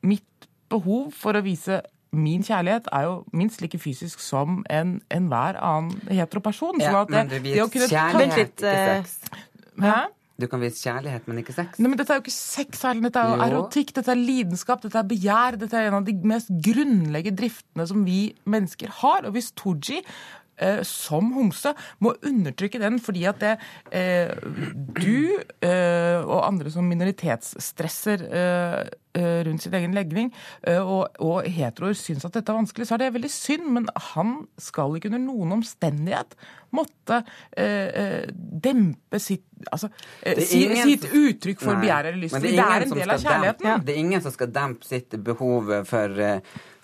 [0.03, 1.81] mitt behov for å vise
[2.13, 6.81] min kjærlighet er jo minst like fysisk som enhver en annen heteroperson.
[6.83, 9.21] Ja, men du viser kjærlighet, ikke eh, sex.
[9.79, 10.09] Hæ?
[10.41, 11.79] Du kan vise kjærlighet, men ikke sex.
[11.79, 13.05] Nei, men Dette er jo ikke sex, Erlend.
[13.05, 15.59] Dette er jo, jo erotikk, dette er lidenskap, dette er begjær.
[15.61, 19.29] Dette er en av de mest grunnleggende driftene som vi mennesker har.
[19.29, 20.01] Og hvis Tooji
[20.61, 21.73] eh, som homse
[22.05, 23.57] må undertrykke den fordi at det,
[23.97, 24.33] eh,
[25.01, 28.81] du eh, og andre som minoritetsstresser eh,
[29.19, 30.31] eh, rundt sin egen legning,
[30.63, 33.69] eh, og, og heteroer syns at dette er vanskelig, så er det veldig synd.
[33.77, 36.37] Men han skal ikke under noen omstendighet
[36.71, 37.25] måtte
[38.63, 39.43] dempe sitt
[39.75, 39.89] altså,
[40.47, 42.37] sitt uttrykk for begjær eller lyst.
[42.39, 43.67] Det, det er en del av kjærligheten.
[43.67, 46.23] Dempe, det er ingen som skal dempe sitt behov for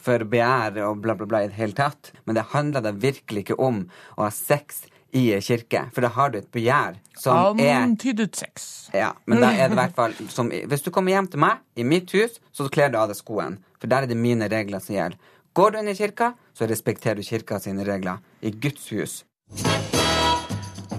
[0.07, 2.13] for begjær og bla, bla, bla i det hele tatt.
[2.25, 3.85] Men det handler da virkelig ikke om
[4.17, 8.67] å ha sex i kirke, for da har du et begjær som er Antydet sex.
[8.93, 11.63] Ja, men da er det i hvert fall som Hvis du kommer hjem til meg,
[11.79, 13.61] i mitt hus, så kler du av deg skoen.
[13.81, 15.17] For der er det mine regler som gjelder.
[15.57, 18.21] Går du inn i kirka, så respekterer du kirka sine regler.
[18.45, 19.23] I Guds hus.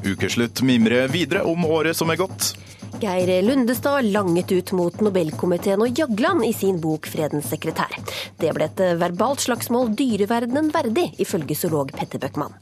[0.07, 2.55] Ukeslutt mimrer videre om året som er gått.
[2.97, 7.93] Geir Lundestad langet ut mot Nobelkomiteen og Jagland i sin bok 'Fredens sekretær'.
[8.39, 12.57] Det ble et verbalt slagsmål dyreverdenen verdig, ifølge zoolog Petter Bøckmann.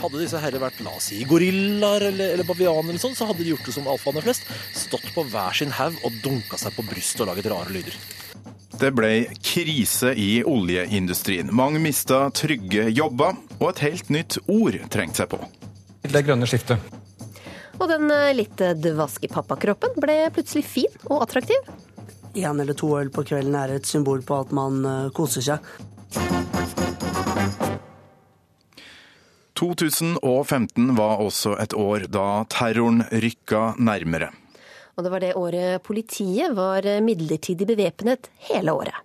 [0.00, 3.44] Hadde disse herre vært la oss si, gorillaer eller, eller bavianer, eller sånn, så hadde
[3.44, 4.48] de gjort det som alfaene flest.
[4.72, 8.00] Stått på hver sin haug og dunka seg på brystet og laget rare lyder.
[8.80, 9.12] Det ble
[9.44, 11.52] krise i oljeindustrien.
[11.52, 15.44] Mange mista trygge jobber, og et helt nytt ord trengte seg på.
[16.02, 17.03] Det grønne skiftet.
[17.78, 21.72] Og den eh, litt dvaske pappakroppen ble plutselig fin og attraktiv.
[22.34, 25.74] Én eller to øl på kvelden er et symbol på at man eh, koser seg.
[29.54, 34.32] 2015 var også et år da terroren rykka nærmere.
[34.94, 38.98] Og det var det året politiet var midlertidig bevæpnet hele året.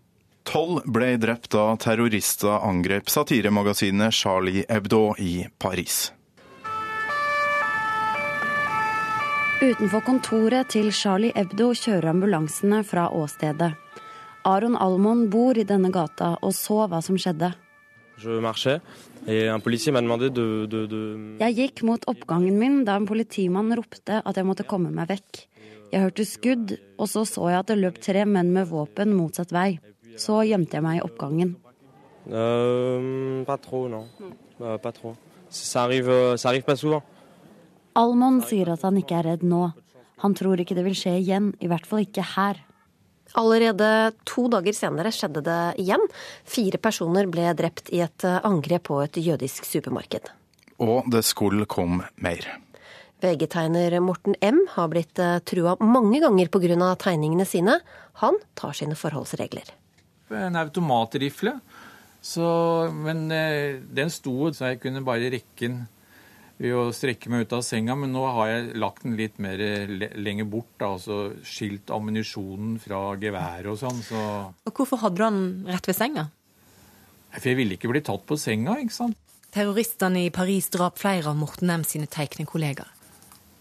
[0.49, 6.10] Tolv ble drept da terrorister angrep satiremagasinet Charlie Hebdo i Paris.
[9.59, 13.73] Utenfor kontoret til Charlie Hebdo kjører ambulansene fra åstedet.
[14.47, 17.49] Aron Almon bor i denne gata og så hva som skjedde.
[21.43, 25.43] Jeg gikk mot oppgangen min da en politimann ropte at jeg måtte komme meg vekk.
[25.91, 29.51] Jeg hørte skudd, og så så jeg at det løp tre menn med våpen motsatt
[29.51, 29.75] vei.
[30.15, 31.57] Så gjemte jeg meg i oppgangen.
[32.31, 34.07] Uh, pas trop, non.
[34.55, 35.19] Uh, pas trop.
[35.49, 37.03] Ça arrive, ça arrive pas souvent.
[37.99, 39.69] Almon sier at han ikke er redd nå.
[40.23, 42.59] Han tror ikke det vil skje igjen, i hvert fall ikke her.
[43.38, 43.89] Allerede
[44.27, 46.01] to dager senere skjedde det igjen.
[46.49, 50.31] Fire personer ble drept i et angrep på et jødisk supermarked.
[50.79, 52.47] Og det skulle komme mer.
[53.19, 56.95] VG-tegner Morten M har blitt eh, trua mange ganger pga.
[56.95, 57.79] tegningene sine.
[58.23, 59.75] Han tar sine forholdsregler.
[60.31, 61.59] En automatrifle.
[62.21, 62.47] Så,
[62.93, 65.81] men eh, den sto så jeg kunne bare rekke den
[66.59, 69.61] ved å strekke meg ut av senga, men nå har jeg lagt den litt mer
[70.19, 70.73] lenger bort.
[70.79, 74.03] Da, altså skilt ammunisjonen fra geværet og sånn.
[74.03, 74.19] Så...
[74.67, 75.41] Og Hvorfor hadde du den
[75.71, 76.27] rett ved senga?
[77.31, 79.17] For jeg ville ikke bli tatt på senga, ikke sant.
[79.53, 82.91] Terroristene i Paris drap flere av Morten M sine teiknekollegaer.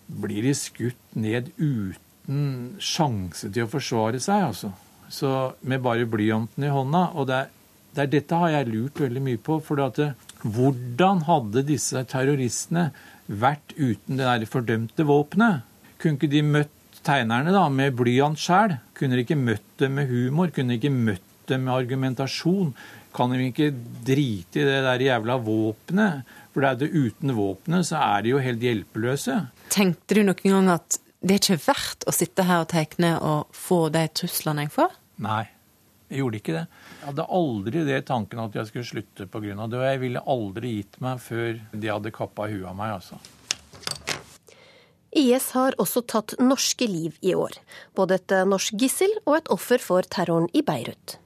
[0.08, 4.72] Blir de skutt ned uten sjanse til å forsvare seg, altså.
[5.12, 5.30] Så
[5.60, 7.10] med bare blyanten i hånda.
[7.16, 7.52] Og det er,
[7.96, 9.60] det er dette har jeg lurt veldig mye på.
[9.64, 10.00] For at,
[10.42, 12.90] hvordan hadde disse terroristene
[13.28, 15.64] vært uten det der fordømte våpenet?
[15.98, 18.78] Kunne ikke de møtt tegnerne da, med blyant sjæl?
[18.98, 20.52] Kunne de ikke møtt dem med humor?
[20.54, 22.72] Kunne de ikke møtt dem med argumentasjon?
[23.16, 23.72] Kan de ikke
[24.06, 26.24] drite i det der jævla våpenet?
[26.52, 29.40] For det er det uten våpenet så er de jo helt hjelpeløse.
[29.74, 33.54] Tenkte du noen gang at det er ikke verdt å sitte her og tegne og
[33.56, 34.92] få de truslene jeg får?
[35.24, 35.44] Nei,
[36.08, 36.66] jeg gjorde ikke det.
[37.00, 39.66] Jeg hadde aldri det tanken at jeg skulle slutte pga.
[39.66, 39.80] det.
[39.80, 43.20] Og jeg ville aldri gitt meg før de hadde kappa huet av meg, altså.
[45.18, 47.56] IS har også tatt norske liv i år.
[47.96, 51.16] Både et norsk gissel og et offer for terroren i Beirut.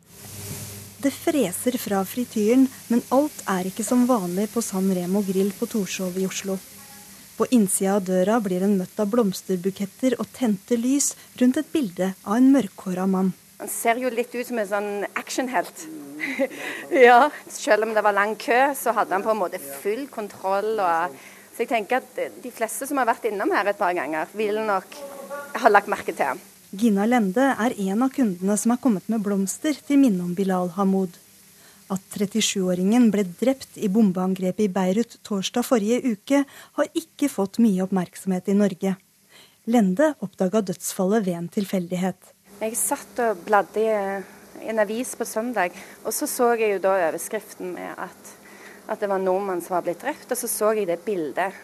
[1.03, 5.67] Det freser fra frityren, men alt er ikke som vanlig på San Remo grill på
[5.67, 6.59] Torshov i Oslo.
[7.35, 12.13] På innsida av døra blir en møtt av blomsterbuketter og tente lys rundt et bilde
[12.23, 13.33] av en mørkhåra mann.
[13.63, 15.85] Han ser jo litt ut som en sånn actionhelt.
[17.07, 17.29] ja.
[17.47, 20.81] Selv om det var lang kø, så hadde han på en måte full kontroll.
[20.83, 21.15] og
[21.53, 24.59] så jeg tenker at de fleste som har vært innom her et par ganger, vil
[24.67, 24.99] nok
[25.63, 26.43] ha lagt merke til ham.
[26.75, 30.73] Gina Lende er en av kundene som har kommet med blomster til minne om Bilal
[30.75, 31.15] Hamoud.
[31.93, 37.87] At 37-åringen ble drept i bombeangrepet i Beirut torsdag forrige uke, har ikke fått mye
[37.87, 38.99] oppmerksomhet i Norge.
[39.71, 42.33] Lende oppdaga dødsfallet ved en tilfeldighet.
[42.63, 46.95] Jeg satt og bladde i en avis på søndag, og så så jeg jo da
[47.09, 48.37] overskriften med at
[48.91, 50.31] at det var en nordmann som var blitt drept.
[50.31, 51.55] Og så så jeg det bildet.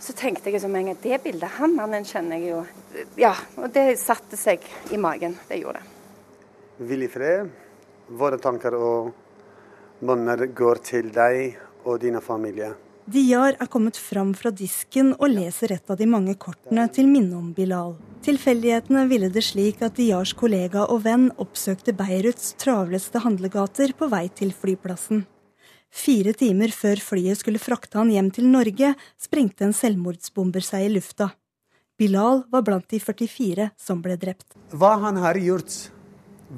[0.00, 2.60] Så tenkte jeg som en gang det bildet, han mannen kjenner jeg jo.
[3.20, 5.36] Ja, og det satte seg i magen.
[5.48, 5.96] Det gjorde det.
[6.88, 7.50] Hvil i fred.
[8.20, 9.10] Våre tanker og
[10.00, 12.72] bønner går til deg og dine familier.
[13.10, 17.36] Diyar er kommet fram fra disken og leser et av de mange kortene til minne
[17.36, 17.96] om Bilal.
[18.20, 24.26] Tilfeldighetene ville det slik at Diyars kollega og venn oppsøkte Beiruts travleste handlegater på vei
[24.28, 25.22] til flyplassen.
[25.90, 30.92] Fire timer før flyet skulle frakte han hjem til Norge, sprengte en selvmordsbomber seg i
[30.98, 31.30] lufta.
[31.96, 34.52] Bilal var blant de 44 som ble drept.
[34.76, 35.72] Hva han har gjort?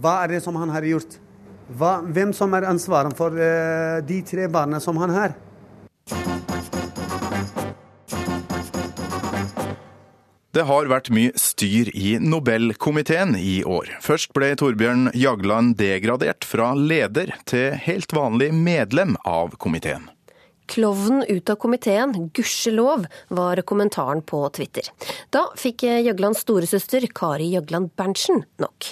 [0.03, 1.15] Hva er det som han har gjort?
[1.79, 5.39] Hva, hvem som er ansvaret for uh, de tre barna som han har?
[10.53, 13.87] Det har vært mye styr i Nobelkomiteen i år.
[14.05, 20.11] Først ble Torbjørn Jagland degradert fra leder til helt vanlig medlem av komiteen.
[20.69, 24.91] Klovnen ut av komiteen, gudskjelov, var kommentaren på Twitter.
[25.33, 28.91] Da fikk Jøglands storesøster Kari Jøgland Berntsen nok.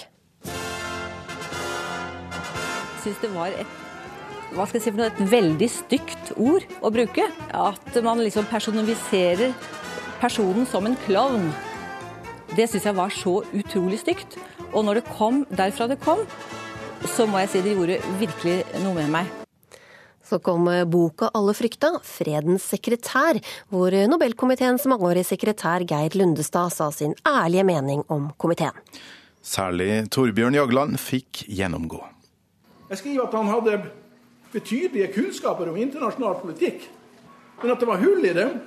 [2.89, 3.77] Jeg syns det var et
[4.51, 7.29] hva skal jeg si for noe, et veldig stygt ord å bruke.
[7.53, 9.53] At man liksom personaliserer
[10.21, 11.49] personen som en klovn.
[12.55, 14.37] Det syns jeg var så utrolig stygt.
[14.71, 16.21] Og når det kom derfra det kom,
[17.09, 19.31] så må jeg si det gjorde virkelig noe med meg.
[20.31, 27.15] Så kom boka alle frykta, 'Fredens sekretær', hvor Nobelkomiteens mangeårige sekretær Geir Lundestad sa sin
[27.27, 28.77] ærlige mening om komiteen.
[29.41, 31.99] Særlig Torbjørn Jagland fikk gjennomgå.
[32.89, 33.89] Jeg skriver at han hadde
[34.53, 36.87] betydelige kunnskaper om internasjonal politikk,
[37.61, 38.61] men at det var hull i dem.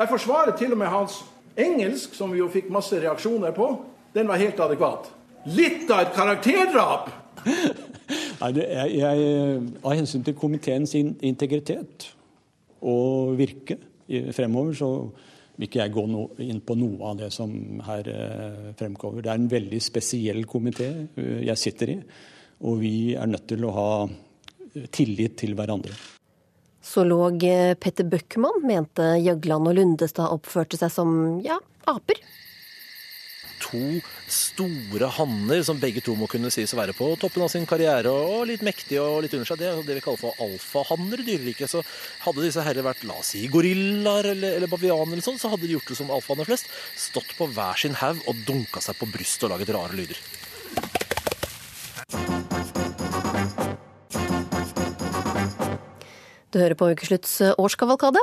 [0.00, 1.18] Jeg forsvarer til og med hans
[1.60, 3.66] engelsk, som vi jo fikk masse reaksjoner på.
[4.14, 5.10] Den var helt adekvat.
[5.52, 7.10] Litt av et karakterdrap!
[8.40, 12.08] Nei, er, jeg, Av hensyn til komiteens integritet
[12.80, 13.76] og virke
[14.32, 14.88] fremover, så
[15.58, 17.52] vil ikke jeg gå no, inn på noe av det som
[17.84, 19.20] her eh, fremkommer.
[19.20, 21.98] Det er en veldig spesiell komité eh, jeg sitter i,
[22.64, 23.90] og vi er nødt til å ha
[24.96, 25.92] tillit til hverandre.
[26.84, 27.44] Zoolog
[27.80, 31.10] Petter Bøckmann mente Jøgland og Lundestad oppførte seg som
[31.44, 31.58] ja,
[31.90, 32.20] aper.
[33.60, 34.00] To
[34.32, 38.10] store hanner som begge to må kunne sies å være på toppen av sin karriere
[38.10, 39.60] og litt mektige og litt under seg.
[39.60, 41.70] Det er det vi kaller for alfahanner i dyreriket.
[41.70, 41.84] Så
[42.24, 45.68] hadde disse herrer vært la oss si gorillaer eller, eller bavianer, eller sånn, så hadde
[45.68, 46.70] de gjort det som alfahanner flest.
[46.98, 50.24] Stått på hver sin haug og dunka seg på brystet og laget rare lyder.
[56.50, 58.22] Du hører på Ukeslutts eh, årskavalkade.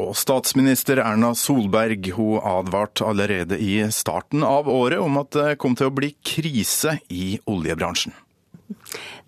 [0.00, 5.76] Og statsminister Erna Solberg hun advarte allerede i starten av året om at det kom
[5.76, 8.12] til å bli krise i oljebransjen.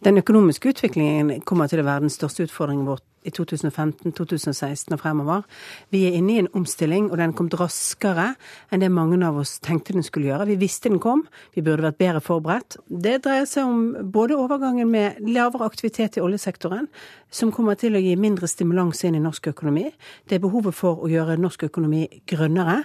[0.06, 5.00] Den økonomiske utviklingen kommer til å være den største utfordringen vårt i 2015, 2016 og
[5.02, 5.42] fremover.
[5.90, 8.28] Vi er inne i en omstilling, og den kom raskere
[8.70, 10.46] enn det mange av oss tenkte den skulle gjøre.
[10.52, 11.24] Vi visste den kom,
[11.56, 12.78] vi burde vært bedre forberedt.
[12.86, 16.86] Det dreier seg om både overgangen med lavere aktivitet i oljesektoren,
[17.30, 19.88] som kommer til å gi mindre stimulans inn i norsk økonomi.
[20.30, 22.84] Det er behovet for å gjøre norsk økonomi grønnere.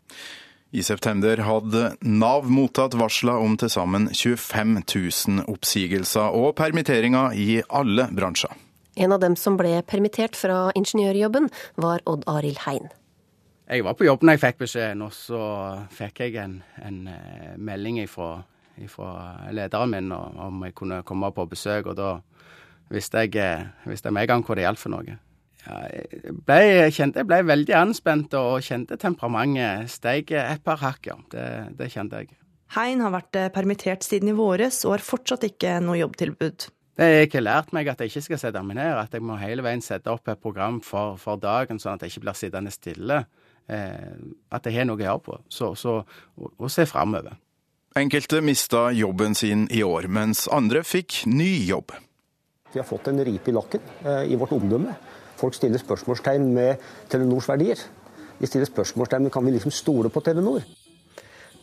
[0.74, 7.60] I september hadde Nav mottatt varsler om til sammen 25 000 oppsigelser og permitteringer i
[7.70, 8.50] alle bransjer.
[8.98, 12.90] En av dem som ble permittert fra ingeniørjobben, var Odd Arild Hein.
[13.70, 15.44] Jeg var på jobb når jeg fikk beskjeden, og så
[15.94, 19.12] fikk jeg en, en eh, melding fra
[19.54, 21.92] lederen min om jeg kunne komme på besøk.
[21.94, 22.16] Og da
[22.90, 25.20] visste jeg, eh, visste jeg med en gang hva det gjaldt for noe.
[25.64, 31.12] Jeg ble, jeg, kjente, jeg ble veldig anspent og kjente temperamentet steig et par hakk,
[31.12, 31.18] ja.
[31.32, 31.46] Det,
[31.80, 32.34] det kjente jeg.
[32.74, 36.68] Hein har vært eh, permittert siden i våres og har fortsatt ikke noe jobbtilbud.
[36.94, 39.38] Det har ikke lært meg at jeg ikke skal sette meg ned, at jeg må
[39.42, 42.74] hele veien sette opp et program for, for dagen, sånn at jeg ikke blir sittende
[42.74, 43.24] stille.
[43.72, 44.14] Eh,
[44.54, 46.02] at jeg har noe å gjøre på, så, så,
[46.38, 47.38] og, og se framover.
[47.98, 51.94] Enkelte mista jobben sin i år, mens andre fikk ny jobb.
[52.74, 54.96] Vi har fått en ripe i lakken eh, i vårt omdømme.
[55.44, 57.82] Folk stiller spørsmålstegn med Telenors verdier.
[58.40, 60.64] De stiller spørsmålstegn med kan vi liksom stole på Telenor.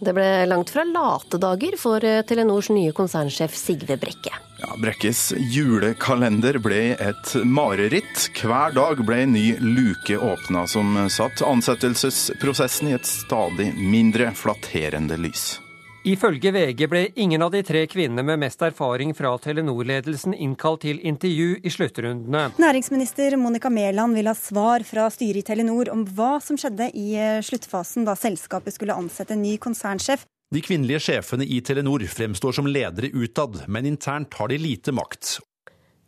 [0.01, 4.33] Det ble langt fra late dager for eh, Telenors nye konsernsjef Sigve Brekke.
[4.61, 8.29] Ja, Brekkes julekalender ble et mareritt.
[8.37, 15.21] Hver dag ble en ny luke åpna, som satt ansettelsesprosessen i et stadig mindre flatterende
[15.21, 15.59] lys.
[16.01, 21.01] Ifølge VG ble ingen av de tre kvinnene med mest erfaring fra Telenor-ledelsen innkalt til
[21.05, 22.47] intervju i sluttrundene.
[22.57, 27.11] Næringsminister Monica Mæland vil ha svar fra styret i Telenor om hva som skjedde i
[27.21, 30.25] eh, sluttfasen da selskapet skulle ansette en ny konsernsjef.
[30.51, 35.37] De kvinnelige sjefene i Telenor fremstår som ledere utad, men internt har de lite makt.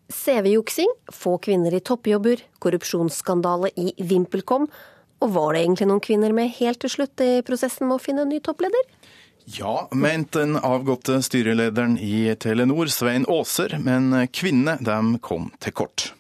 [0.09, 4.71] CV-juksing, få kvinner i toppjobber, korrupsjonsskandale i VimpelCom.
[5.23, 8.25] Og var det egentlig noen kvinner med helt til slutt i prosessen med å finne
[8.25, 8.89] en ny toppleder?
[9.45, 16.13] Ja, mente den avgåtte styrelederen i Telenor, Svein Aaser, men kvinnene de kom til kort.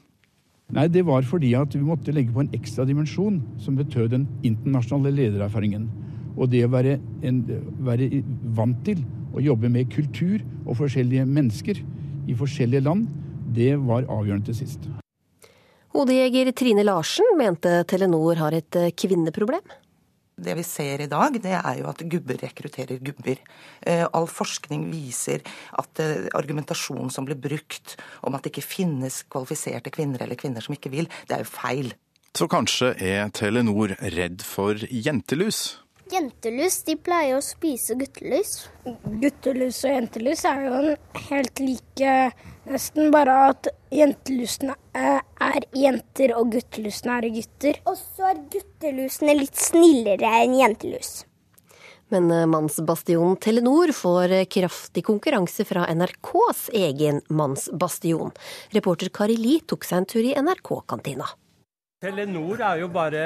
[0.73, 4.27] Nei, Det var fordi at vi måtte legge på en ekstra dimensjon, som betød den
[4.43, 5.89] internasjonale ledererfaringen.
[6.37, 7.43] Og det å være, en,
[7.85, 8.23] være
[8.57, 9.05] vant til
[9.37, 11.83] å jobbe med kultur og forskjellige mennesker
[12.27, 13.07] i forskjellige land,
[13.53, 14.89] det var avgjørende til sist.
[15.93, 19.63] Hodejeger Trine Larsen mente Telenor har et kvinneproblem.
[20.37, 23.41] Det vi ser i dag, det er jo at gubber rekrutterer gubber.
[23.85, 25.45] Eh, all forskning viser
[25.79, 30.65] at eh, argumentasjonen som blir brukt om at det ikke finnes kvalifiserte kvinner eller kvinner
[30.65, 31.93] som ikke vil, det er jo feil.
[32.33, 35.83] Så kanskje er Telenor redd for jentelus?
[36.13, 38.67] Jentelus de pleier å spise guttelus.
[39.23, 40.81] Guttelus og jentelus er jo
[41.31, 42.17] helt like,
[42.69, 47.81] nesten bare at jentelusene er jenter og guttelusene er gutter.
[47.89, 51.23] Og så er guttelusene litt snillere enn jentelus.
[52.13, 58.37] Men eh, mannsbastionen Telenor får kraftig konkurranse fra NRKs egen mannsbastion.
[58.77, 61.39] Reporter Kari Li tok seg en tur i NRK-kantina.
[62.03, 63.21] Telenor er jo bare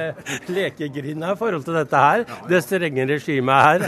[0.52, 2.24] lekegrinda i forhold til dette her.
[2.44, 3.84] Det strenge regimet her.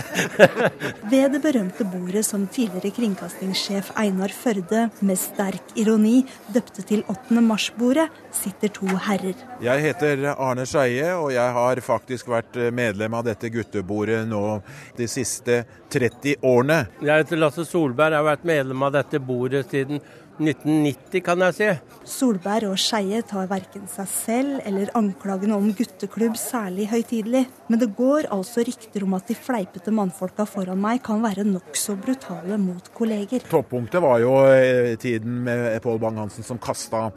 [1.13, 6.23] Ved det berømte bordet som tidligere kringkastingssjef Einar Førde med sterk ironi
[6.55, 7.43] døpte til 8.
[7.45, 9.37] mars-bordet, sitter to herrer.
[9.61, 14.41] Jeg heter Arne Skeie, og jeg har faktisk vært medlem av dette guttebordet nå
[14.97, 16.87] de siste 30 årene.
[17.05, 20.01] Jeg heter Lasse Solberg, jeg har vært medlem av dette bordet siden
[20.39, 21.69] 1990, kan jeg si.
[22.09, 27.45] Solberg og Skeie tar verken seg selv eller anklagene om gutteklubb særlig høytidelig.
[27.69, 31.99] Men det går altså rykter om at de fleipete mannfolka foran meg kan være nokså
[32.01, 33.45] brutale mot kolleger.
[33.51, 37.09] Toppunktet var jo eh, tiden med Pål Bang-Hansen som kasta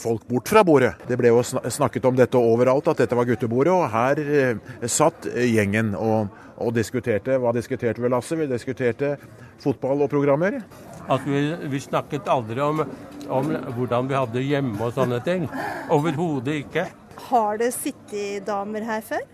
[0.00, 0.94] folk bort fra bordet.
[1.08, 3.74] Det ble jo snakket om dette overalt, at dette var guttebordet.
[3.74, 7.38] Og her eh, satt gjengen og, og diskuterte.
[7.40, 8.38] Hva diskuterte vi, Lasse?
[8.38, 9.14] Vi diskuterte
[9.62, 10.60] fotball og programmer.
[11.04, 12.82] At vi, vi snakket aldri om,
[13.28, 15.48] om, hvordan vi hadde hjemme og sånne ting.
[15.92, 16.86] Overhodet ikke.
[17.28, 19.24] Har det sittet damer her før?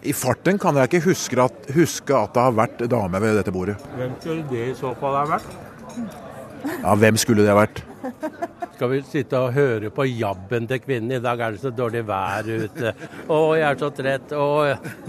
[0.00, 3.52] I farten kan jeg ikke huske at, huske at det har vært dame ved dette
[3.52, 3.76] bordet.
[3.98, 5.50] Hvem skulle det i så fall ha vært?
[6.80, 7.82] Ja, hvem skulle det ha vært?
[8.80, 11.10] Skal vi sitte og høre på jabben til kvinnen?
[11.12, 12.94] I dag er det så dårlig vær ute.
[13.28, 14.32] Å, jeg er så trett.
[14.32, 14.46] Å,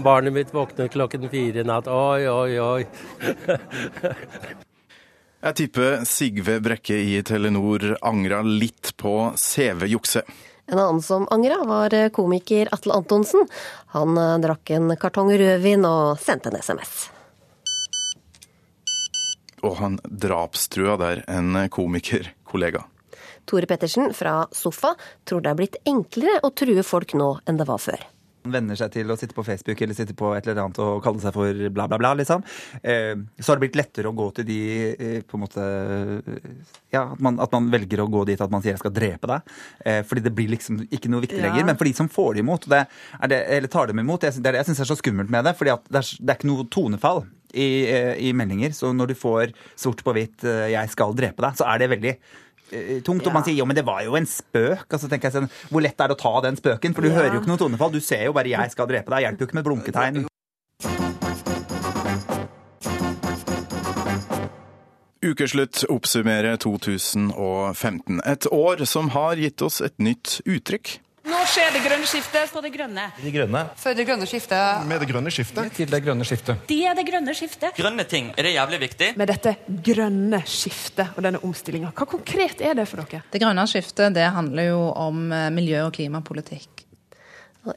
[0.04, 1.88] barnet mitt våknet klokken fire i natt.
[1.88, 2.82] Oi, oi, oi.
[5.46, 10.28] Jeg tipper Sigve Brekke i Telenor angra litt på CV-jukset.
[10.68, 13.48] En annen som angra, var komiker Atle Antonsen.
[13.96, 17.06] Han eh, drakk en kartong rødvin og sendte en SMS.
[19.64, 22.84] Og han drapstrua der en komikerkollega.
[23.46, 24.94] Tore Pettersen fra Sofa
[25.28, 28.02] tror det er blitt enklere å true folk nå enn det var før
[28.50, 31.22] venner seg til å sitte på Facebook eller sitte på et eller annet og kalle
[31.22, 32.42] seg for bla, bla, bla, liksom,
[32.82, 34.60] eh, så har det blitt lettere å gå til de
[34.92, 35.66] eh, på en måte
[36.92, 39.28] Ja, at man, at man, velger å gå dit at man sier 'jeg skal drepe
[39.28, 39.52] deg'.
[39.86, 41.62] Eh, fordi det blir liksom ikke noe viktig lenger.
[41.62, 41.66] Ja.
[41.66, 42.86] Men for de som får det imot, det
[43.28, 45.44] det, eller tar dem imot, det, det er det jeg syns er så skummelt med
[45.44, 45.56] det.
[45.56, 47.24] fordi at det er, ikke noe tonefall.
[47.52, 47.84] I,
[48.16, 48.72] i, meldinger.
[48.72, 52.16] Så når du får sort på hvitt 'jeg skal drepe deg', så er det veldig
[53.04, 53.26] tungt.
[53.26, 54.88] Og man sier jo, men det var jo en spøk.
[54.88, 56.94] Altså, tenker jeg sånn, Hvor lett er det å ta den spøken?
[56.96, 57.16] For du ja.
[57.20, 57.92] hører jo ikke noe tonefall.
[57.94, 59.24] Du ser jo bare 'jeg skal drepe deg'.
[59.26, 60.26] Hjelper jo ikke med blunketegn.
[65.22, 68.20] Ukeslutt oppsummerer 2015.
[68.26, 70.98] Et år som har gitt oss et nytt uttrykk.
[71.42, 73.08] Skjer det grønne skiftet for det grønne.
[73.18, 73.60] De grønne.
[73.76, 74.84] For det grønne skiftet.
[74.88, 75.72] Med det grønne skiftet.
[75.74, 76.62] Til det grønne skiftet.
[76.68, 77.74] De er det grønne skiftet.
[77.76, 79.08] Grønne ting, er det jævlig viktig?
[79.20, 79.56] Med dette
[79.90, 83.24] grønne skiftet og denne omstillinga, hva konkret er det for dere?
[83.34, 86.86] Det grønne skiftet det handler jo om eh, miljø- og klimapolitikk.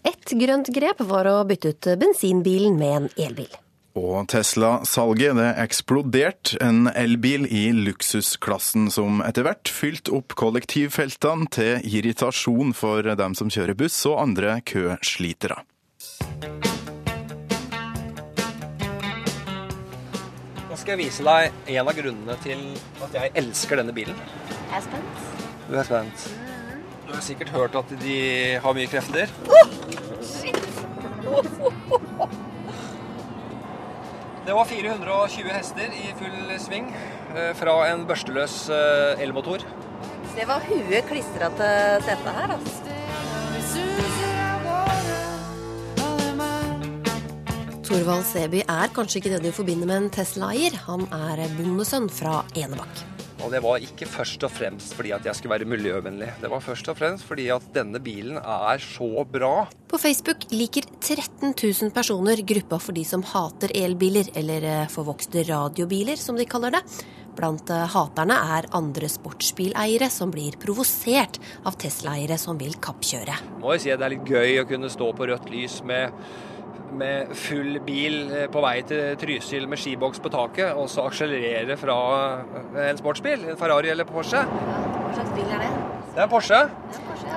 [0.06, 3.50] Et grønt grep var å bytte ut bensinbilen med en elbil.
[3.96, 6.58] Og Tesla-salget det eksploderte.
[6.60, 13.48] En elbil i luksusklassen som etter hvert fylte opp kollektivfeltene til irritasjon for dem som
[13.48, 15.62] kjører buss og andre køslitere.
[20.68, 22.66] Nå skal jeg vise deg en av grunnene til
[23.08, 24.20] at jeg elsker denne bilen.
[24.52, 25.24] Jeg er spent.
[25.70, 26.28] Du er spent.
[27.06, 28.20] Du har sikkert hørt at de
[28.60, 29.32] har mye krefter.
[29.48, 29.72] Oh,
[30.20, 30.60] shit.
[34.46, 36.92] Det var 420 hester i full sving
[37.36, 39.66] eh, fra en børsteløs eh, elmotor.
[40.36, 42.86] Det var huet klistra til setet her, altså.
[47.86, 50.78] Torvald Seby er kanskje ikke det du forbinder med en Tesla-eier.
[50.86, 53.25] Han er bondesønn fra Enebakk.
[53.44, 56.30] Og det var ikke først og fremst fordi at jeg skulle være miljøvennlig.
[56.42, 59.68] Det var først og fremst fordi at denne bilen er så bra.
[59.92, 65.46] På Facebook liker 13 000 personer gruppa for de som hater elbiler, eller eh, forvokste
[65.50, 66.84] radiobiler, som de kaller det.
[67.36, 73.38] Blant eh, haterne er andre sportsbileiere som blir provosert av Tesla-eiere som vil kappkjøre.
[73.62, 76.16] Må jeg si at Det er litt gøy å kunne stå på rødt lys med
[76.98, 81.78] med full bil eh, på vei til Trysil med skiboks på taket, og så akselerere
[81.80, 81.98] fra
[82.76, 84.42] eh, en sportsbil, en Ferrari eller Porsche.
[84.46, 85.72] Hva slags bil er det?
[86.16, 86.62] Det er Porsche.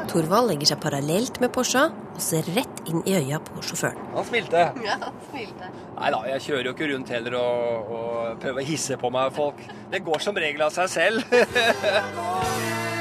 [0.09, 3.99] Torvald legger seg parallelt med Porsche og ser rett inn i øya på sjåføren.
[4.15, 4.69] Han smilte.
[4.87, 5.73] Ja, han smilte.
[5.99, 9.35] Nei da, jeg kjører jo ikke rundt heller og, og prøver å hisse på meg
[9.37, 9.61] folk.
[9.93, 11.27] Det går som regel av seg selv.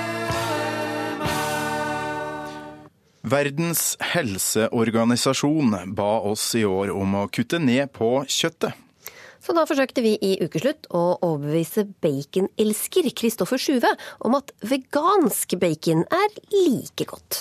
[3.28, 8.78] Verdens helseorganisasjon ba oss i år om å kutte ned på kjøttet.
[9.43, 13.91] Så da forsøkte vi i Ukeslutt å overbevise baconelsker Kristoffer Sjuve
[14.25, 17.39] om at vegansk bacon er like godt.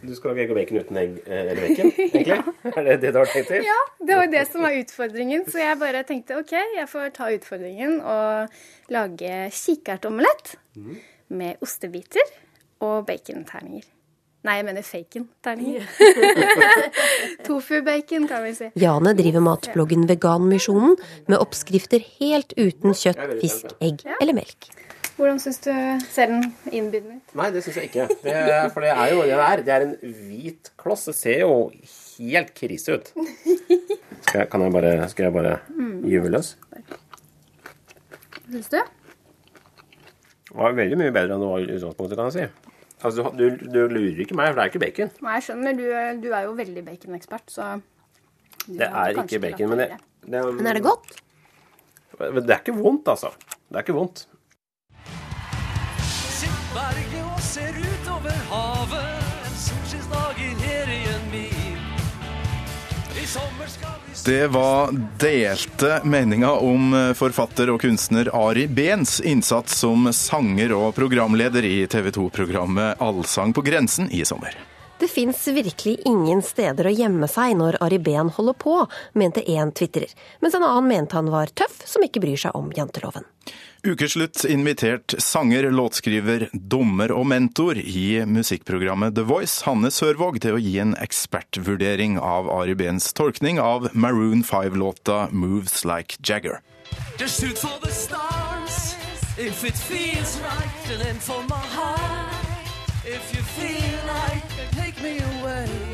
[0.00, 2.26] Du skal lage egg og bacon uten egg eh, eller bacon, egentlig?
[2.32, 2.72] ja.
[2.72, 3.68] Er det det du har tenkt til?
[3.68, 5.46] Ja, det var det som var utfordringen.
[5.50, 8.60] Så jeg bare tenkte OK, jeg får ta utfordringen og
[8.94, 10.92] lage kikertomelett mm.
[11.36, 12.36] med ostebiter
[12.80, 13.84] og baconterninger.
[14.40, 15.88] Nei, jeg mener faken-terninger.
[17.46, 18.68] Tofu-bacon, kan vi si.
[18.80, 20.94] Jane driver matbloggen Veganmisjonen
[21.28, 24.70] med oppskrifter helt uten kjøtt, fisk, egg eller melk.
[25.18, 25.72] Hvordan syns du
[26.08, 27.34] ser den innbydende ut?
[27.36, 28.06] Nei, det syns jeg ikke.
[28.24, 28.36] Det,
[28.72, 29.64] for det er jo det der.
[29.66, 31.04] Det er en hvit kloss.
[31.10, 31.58] Det ser jo
[32.16, 33.12] helt krise ut.
[33.12, 35.92] Skal jeg, kan jeg bare, skal jeg bare mm.
[36.08, 36.54] gyve løs?
[36.70, 38.80] Hva syns du?
[40.50, 42.59] Det var veldig mye bedre enn det var i utgangspunktet, kan jeg si.
[43.02, 45.12] Altså, du, du, du, lurer ikke meg, for det er ikke bacon.
[45.24, 45.78] Nei, jeg skjønner.
[45.78, 45.84] Du,
[46.24, 47.68] du er jo veldig baconekspert, så
[48.66, 49.88] Det er ikke bacon, men det,
[50.26, 51.14] det, Men er det godt?
[52.20, 53.32] Det er ikke vondt, altså.
[53.68, 54.26] Det er ikke vondt.
[56.10, 59.08] Sitt berget og ser utover havet
[59.46, 61.80] en solskinnsdag i herien min.
[63.16, 69.78] I sommer skal det var delte meninger om eh, forfatter og kunstner Ari Behns innsats
[69.80, 74.56] som sanger og programleder i TV 2-programmet Allsang på grensen i sommer.
[75.00, 78.74] Det fins virkelig ingen steder å gjemme seg når Ari Behn holder på,
[79.16, 80.12] mente én tvitrer,
[80.44, 83.24] mens en annen mente han var tøff som ikke bryr seg om janteloven.
[83.82, 90.60] Ukeslutt invitert sanger, låtskriver, dommer og mentor i musikkprogrammet The Voice, Hanne Sørvåg, til å
[90.60, 96.60] gi en ekspertvurdering av Ari Behns tolkning av Maroon 5-låta 'Moves Like Jagger'.
[99.42, 102.20] If right, and then for my heart.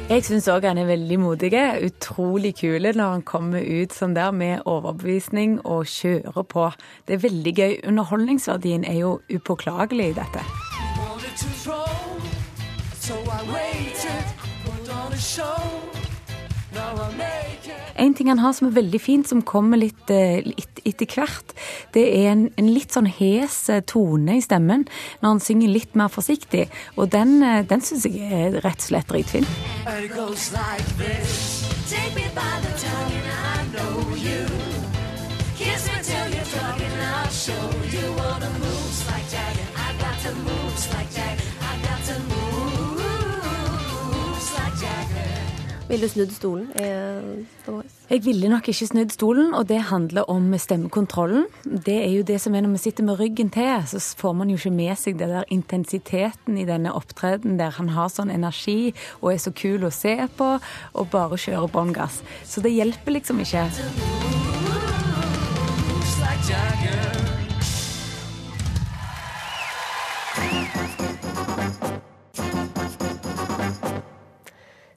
[0.07, 1.49] Jeg syns òg han er veldig modig.
[1.83, 6.69] Utrolig kul når han kommer ut sånn der med overbevisning og kjører på.
[7.09, 7.75] Det er veldig gøy.
[7.91, 10.45] Underholdningsverdien er jo upåklagelig i dette.
[11.67, 12.23] Roll,
[12.95, 13.19] so
[13.51, 14.27] waited,
[14.63, 15.59] put on a show.
[16.73, 17.36] Now I'm
[17.99, 21.55] en ting han har som er veldig fint, som kommer litt, eh, litt etter hvert,
[21.97, 24.87] det er en, en litt sånn hes eh, tone i stemmen
[25.23, 26.67] når han synger litt mer forsiktig.
[26.97, 29.47] Og den, eh, den syns jeg er rett og slett dritfin.
[31.87, 32.66] Take me by the
[45.87, 46.71] Ville du snudd stolen?
[46.75, 47.77] Eh?
[48.11, 51.47] Jeg ville nok ikke snudd stolen, og det handler om stemmekontrollen.
[51.63, 54.51] Det er jo det som er når vi sitter med ryggen til, så får man
[54.51, 58.97] jo ikke med seg det der intensiteten i denne opptredenen der han har sånn energi
[59.21, 60.57] og er så kul å se på,
[60.95, 62.19] og bare kjører bånn gass.
[62.43, 63.69] Så det hjelper liksom ikke.
[66.17, 67.16] Like Jagger.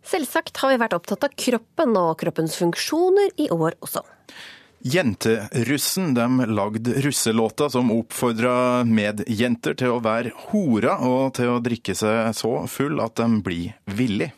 [0.10, 4.01] Selvsagt har vi vært opptatt av kroppen og kroppens funksjoner i år også.
[4.80, 11.93] Jenterussen de lagde russelåta som oppfordra medjenter til å være hora og til å drikke
[11.99, 14.32] seg så full at de blir villig.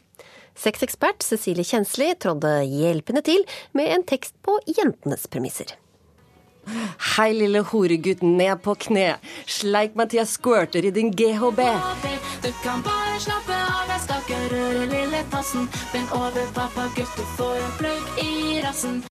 [0.57, 3.45] Sexekspert Cecilie Kjensli trådde hjelpende til
[3.77, 5.77] med en tekst på jentenes premisser.
[7.15, 9.15] Hei, lille horegutt, ned på kne.
[9.49, 11.61] Sleik meg til jeg squirter i din GHB.
[12.41, 15.69] Du kan bare slappe av, jeg skal ikke røre lille tassen.
[15.93, 18.33] Bend over, pappa, gutt, du får en plugg i
[18.65, 19.01] rassen.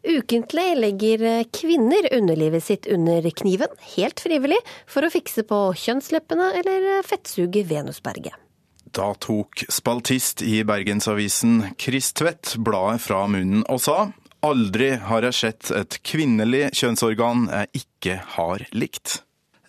[0.00, 7.02] Ukentlig legger kvinner underlivet sitt under kniven, helt frivillig, for å fikse på kjønnsleppene eller
[7.04, 8.38] fettsuge Venusberget.
[8.90, 13.98] Da tok spaltist i Bergensavisen Chris Tvedt bladet fra munnen og sa
[14.46, 19.18] Aldri har jeg sett et kvinnelig kjønnsorgan jeg ikke har likt.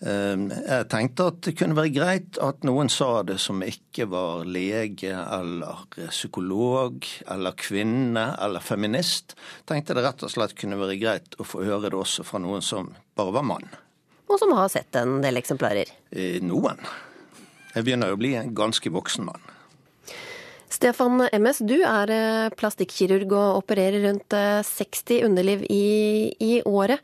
[0.00, 4.46] Eh, Jeg tenkte at det kunne være greit at noen sa det som ikke var
[4.48, 9.36] lege eller psykolog eller kvinne eller feminist.
[9.68, 12.64] Tenkte det rett og slett kunne være greit å få høre det også fra noen
[12.64, 13.68] som bare var mann.
[14.32, 15.90] Og som har sett en del eksemplarer.
[16.10, 16.80] Eh, Noen.
[17.74, 19.51] Jeg begynner jo å bli en ganske voksen mann.
[20.72, 27.02] Stefan MS, du er eh, plastikkirurg og opererer rundt eh, 60 underliv i, i året.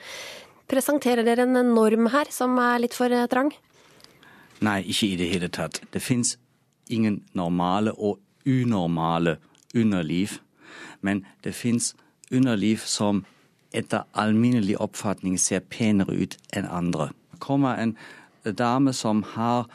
[0.69, 3.53] Presenterer dere en norm her som er litt for eh, trang?
[4.65, 5.83] Nei, ikke i det hele tatt.
[5.93, 6.37] Det fins
[6.89, 9.37] ingen normale og unormale
[9.77, 10.39] underliv.
[11.05, 11.93] Men det fins
[12.33, 13.27] underliv som
[13.77, 17.11] etter alminnelig oppfatning ser penere ut enn andre.
[17.37, 17.95] Det kommer en
[18.49, 19.69] dame som har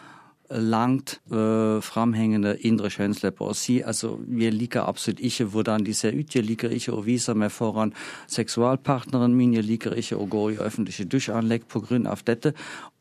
[0.57, 6.17] langt uh, framhengende indre kjønnslepper og si altså jeg liker absolutt ikke hvordan de ser
[6.17, 6.35] ut.
[6.35, 7.93] Jeg liker ikke å vise meg foran
[8.27, 9.55] seksualpartneren min.
[9.57, 12.15] Jeg liker ikke å gå i offentlige dusjanlegg pga.
[12.25, 12.53] dette.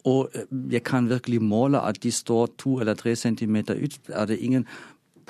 [0.04, 3.98] Og øh, jeg kan virkelig måle at de står to eller tre centimeter ut.
[4.08, 4.66] Er det ingen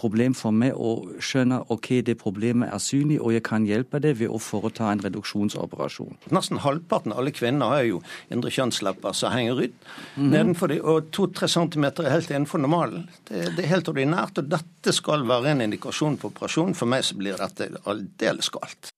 [0.02, 0.92] problem for meg å
[1.22, 5.02] skjønne ok, det problemet er synlig, og jeg kan hjelpe det ved å foreta en
[5.04, 6.18] reduksjonsoperasjon.
[6.34, 8.02] Nesten halvparten av alle kvinner har jo
[8.34, 9.78] indre kjønnslepper som henger ut
[10.16, 10.80] Mm -hmm.
[10.82, 13.08] og to-tre centimeter er helt innenfor normalen.
[13.28, 16.74] Det, det er helt ordinært, og dette skal være en indikasjon på operasjon.
[16.74, 18.92] For meg så blir dette aldeles galt.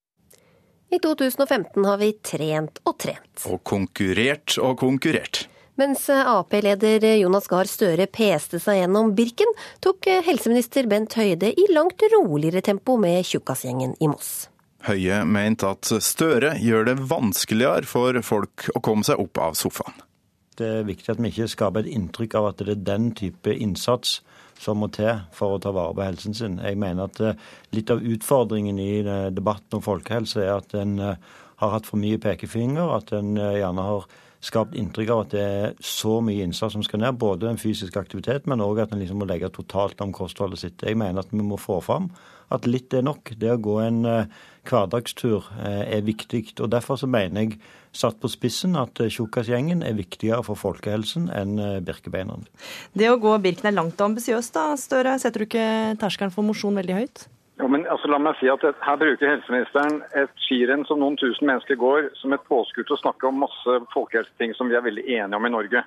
[0.90, 3.46] I 2015 har vi trent og trent.
[3.50, 5.48] Og konkurrert og konkurrert.
[5.80, 9.50] Mens Ap-leder Jonas Gahr Støre peste seg gjennom Birken,
[9.82, 14.46] tok helseminister Bent Høide i langt roligere tempo med tjukkasgjengen i Moss.
[14.84, 19.96] Høie mente at Støre gjør det vanskeligere for folk å komme seg opp av sofaen.
[20.54, 23.50] Det er viktig at vi ikke skaper et inntrykk av at det er den type
[23.50, 24.20] innsats
[24.60, 26.60] som må til for å ta vare på helsen sin.
[26.62, 27.40] Jeg mener at eh,
[27.74, 31.98] litt av utfordringen i eh, debatten om folkehelse er at en eh, har hatt for
[32.02, 34.06] mye pekefinger, at en gjerne har
[34.44, 37.96] skapt inntrykk av at det er så mye innsats som skal ned, både en fysisk
[38.00, 40.84] aktivitet, men òg at en liksom må legge totalt om kostholdet sitt.
[40.84, 42.10] Jeg mener at vi må få fram
[42.52, 43.32] at litt er nok.
[43.40, 46.44] Det å gå en eh, hverdagstur eh, er viktig.
[46.60, 47.58] og Derfor så mener jeg,
[47.94, 52.48] satt på spissen, at eh, Tjukkasgjengen er viktigere for folkehelsen enn Birkebeinerne.
[52.92, 55.16] Det å gå Birken er langt ambisiøst, da, Støre.
[55.22, 55.68] Setter du ikke
[56.02, 57.28] terskelen for mosjon veldig høyt?
[57.60, 61.46] Jo, men altså, la meg si at Her bruker helseministeren et skirenn som noen tusen
[61.46, 65.04] mennesker går, som et påskudd til å snakke om masse folkehelseting som vi er veldig
[65.06, 65.84] enige om i Norge.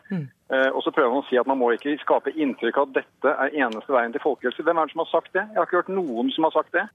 [0.48, 3.02] Eh, og så prøver han å si at man må ikke skape inntrykk av at
[3.02, 4.64] dette er eneste veien til folkehelse.
[4.64, 5.44] Hvem er det som har sagt det?
[5.44, 6.86] Jeg har ikke hørt noen som har sagt det.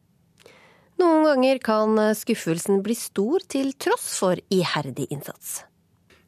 [1.03, 5.61] Noen ganger kan skuffelsen bli stor til tross for iherdig innsats.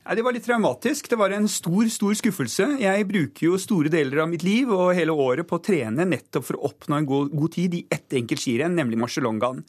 [0.04, 1.06] Nei, Det var litt traumatisk.
[1.08, 2.66] Det var en stor stor skuffelse.
[2.82, 6.44] Jeg bruker jo store deler av mitt liv og hele året på å trene nettopp
[6.44, 9.62] for å oppnå en god, god tid i ett enkelt skirenn, nemlig Marcialongaen.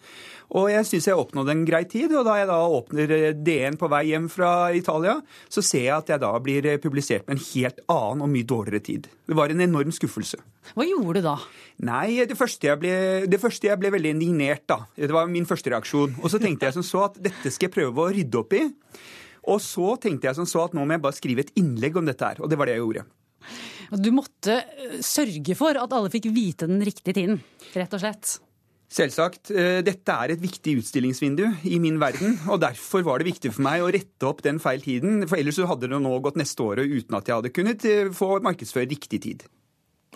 [0.60, 2.12] Og jeg syns jeg oppnådde en grei tid.
[2.12, 5.16] Og da jeg da åpner eh, DN på vei hjem fra Italia,
[5.48, 8.52] så ser jeg at jeg da blir eh, publisert med en helt annen og mye
[8.52, 9.08] dårligere tid.
[9.26, 10.42] Det var en enorm skuffelse.
[10.76, 11.40] Hva gjorde du da?
[11.88, 12.96] Nei, det første, jeg ble,
[13.32, 14.84] det første jeg ble veldig indignert, da.
[15.00, 16.20] Det var min første reaksjon.
[16.20, 18.66] Og så tenkte jeg som så at dette skal jeg prøve å rydde opp i.
[19.52, 22.08] Og så tenkte jeg som så at nå må jeg bare skrive et innlegg om
[22.08, 22.42] dette her.
[22.42, 23.06] Og det var det jeg gjorde.
[24.02, 27.42] Du måtte eh, sørge for at alle fikk vite den riktige tiden,
[27.76, 28.40] rett og slett.
[28.96, 29.52] Selvsagt.
[29.54, 33.66] eh, Dette er et viktig utstillingsvindu i min verden, og derfor var det viktig for
[33.66, 35.28] meg å rette opp den feil tiden.
[35.30, 38.40] For ellers hadde det nå gått neste året uten at jeg hadde kunnet eh, få
[38.46, 39.46] markedsføre riktig tid.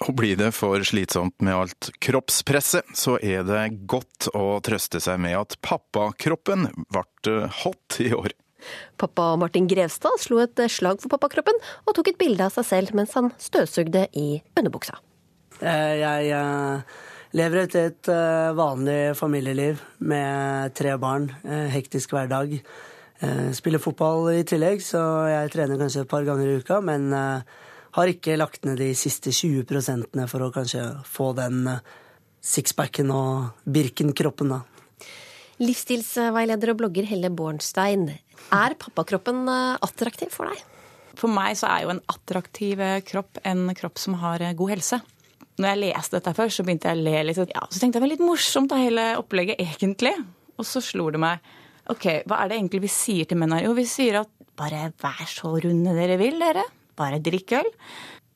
[0.08, 5.20] Og blir det for slitsomt med alt kroppspresset, så er det godt å trøste seg
[5.20, 8.32] med at pappakroppen ble hot i år.
[9.00, 12.98] Pappa Martin Grevstad slo et slag for pappakroppen og tok et bilde av seg selv
[12.98, 15.00] mens han støvsugde i underbuksa.
[15.60, 16.98] Eh, Jeg eh,
[17.38, 21.30] lever et, et eh, vanlig familieliv med tre barn.
[21.46, 22.60] Hektisk hverdag.
[23.52, 26.78] Spiller fotball i tillegg, så jeg trener kanskje et par ganger i uka.
[26.80, 31.68] Men har ikke lagt ned de siste 20 prosentene for å kanskje få den
[32.40, 34.62] sixpacken og Birken-kroppen, da.
[35.60, 38.08] Livsstilsveileder og blogger Helle Bornstein.
[38.56, 40.66] Er pappakroppen eh, attraktiv for deg?
[41.20, 44.76] For meg så er jo en attraktiv eh, kropp en kropp som har eh, god
[44.78, 45.02] helse.
[45.60, 47.42] Når jeg leste dette først, så begynte jeg å le litt.
[47.52, 50.16] Ja, så tenkte jeg det var litt morsomt da hele opplegget, egentlig.
[50.60, 51.44] Og så slo det meg
[51.90, 53.66] OK, hva er det egentlig vi sier til menn her?
[53.66, 54.30] Jo, vi sier at
[54.60, 56.66] bare vær så runde dere vil, dere.
[57.00, 57.70] Bare drikk øl.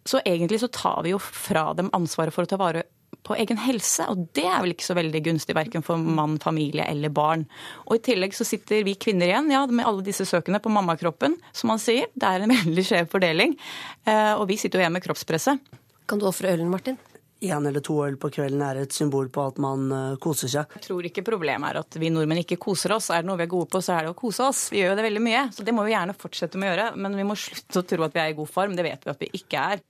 [0.08, 2.86] Så egentlig så tar vi jo fra dem ansvaret for å ta vare
[3.24, 6.84] på egen helse, og det er vel ikke så veldig gunstig verken for mann, familie
[6.92, 7.46] eller barn.
[7.88, 11.38] Og i tillegg så sitter vi kvinner igjen ja, med alle disse søkene på mammakroppen,
[11.56, 12.10] som man sier.
[12.14, 13.56] Det er en veldig skjev fordeling.
[14.04, 15.74] Eh, Og vi sitter jo igjen med kroppspresset.
[16.10, 17.00] Kan du ofre ølen, Martin?
[17.44, 20.76] Én eller to øl på kvelden er et symbol på at man eh, koser seg.
[20.78, 23.10] Jeg tror ikke problemet er at vi nordmenn ikke koser oss.
[23.12, 24.62] Er det noe vi er gode på, så er det å kose oss.
[24.72, 26.86] Vi gjør jo det veldig mye, så det må vi gjerne fortsette med å gjøre.
[27.04, 28.78] Men vi må slutte å tro at vi er i god form.
[28.80, 29.84] Det vet vi at vi ikke er.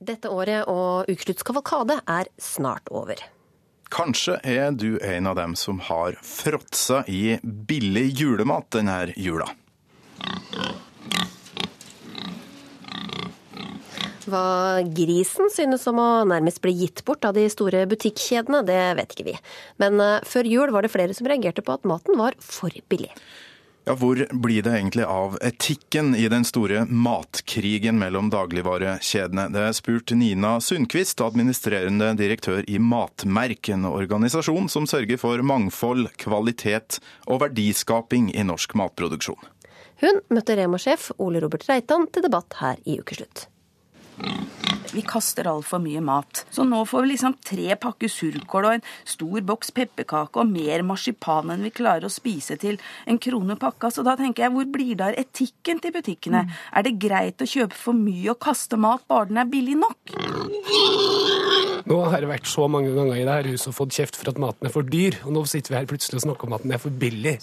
[0.00, 3.18] Dette året og ukeslutts kavalkade er snart over.
[3.92, 9.50] Kanskje er du en av dem som har fråtsa i billig julemat denne jula.
[14.30, 19.12] Hva grisen synes om å nærmest bli gitt bort av de store butikkjedene, det vet
[19.12, 19.36] ikke vi.
[19.82, 23.12] Men eh, før jul var det flere som reagerte på at maten var for billig.
[23.84, 29.48] Ja, Hvor blir det egentlig av etikken i den store matkrigen mellom dagligvarekjedene?
[29.54, 36.10] Det er spurt Nina Sundquist, administrerende direktør i Matmerk, en organisasjon som sørger for mangfold,
[36.20, 39.40] kvalitet og verdiskaping i norsk matproduksjon.
[40.00, 43.49] Hun møtte Rema-sjef Ole Robert Reitan til debatt her i Ukeslutt.
[44.90, 46.44] Vi kaster altfor mye mat.
[46.50, 50.82] Så nå får vi liksom tre pakker surkål og en stor boks pepperkake og mer
[50.86, 53.92] marsipan enn vi klarer å spise til en krone pakka.
[53.94, 56.46] Så da tenker jeg, hvor blir det av etikken til butikkene?
[56.74, 60.16] Er det greit å kjøpe for mye og kaste mat bare den er billig nok?
[61.90, 64.40] Nå har jeg vært så mange ganger i dette huset og fått kjeft for at
[64.42, 66.74] maten er for dyr, og nå sitter vi her plutselig og snakker om at den
[66.76, 67.36] er for billig.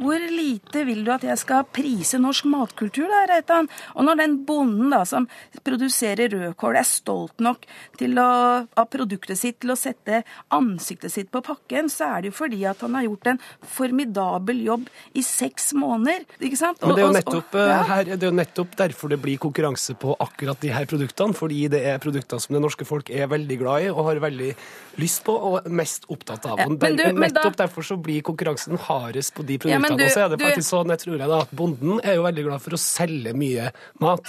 [0.00, 3.68] Hvor lite vil du at jeg skal prise norsk matkultur, da, Reitan?
[3.94, 5.28] Og når den bonden da, som
[5.66, 7.64] produserer rødkål, er stolt nok
[7.98, 12.32] til å, av produktet sitt til å sette ansiktet sitt på pakken, så er det
[12.32, 16.24] jo fordi at han har gjort en formidabel jobb i seks måneder.
[16.40, 16.80] Ikke sant?
[16.82, 17.82] Men det er, Og- og- nettopp, og- eh, ja.
[17.82, 21.68] her, det er jo nettopp derfor det blir konkurranse på akkurat de her produktene, fordi
[21.70, 24.54] det er produkter som det norske folk er veldig glad i og har veldig
[24.98, 26.58] lyst på og mest opptatt av.
[26.58, 29.90] Ja, men du- men da- nettopp derfor så blir konkurransen hardest på de produktene.
[29.90, 32.00] Ja, du- og så er det du- faktisk sånn, jeg tror jeg da, at bonden
[32.04, 34.20] er jo veldig glad for å selge mye mat.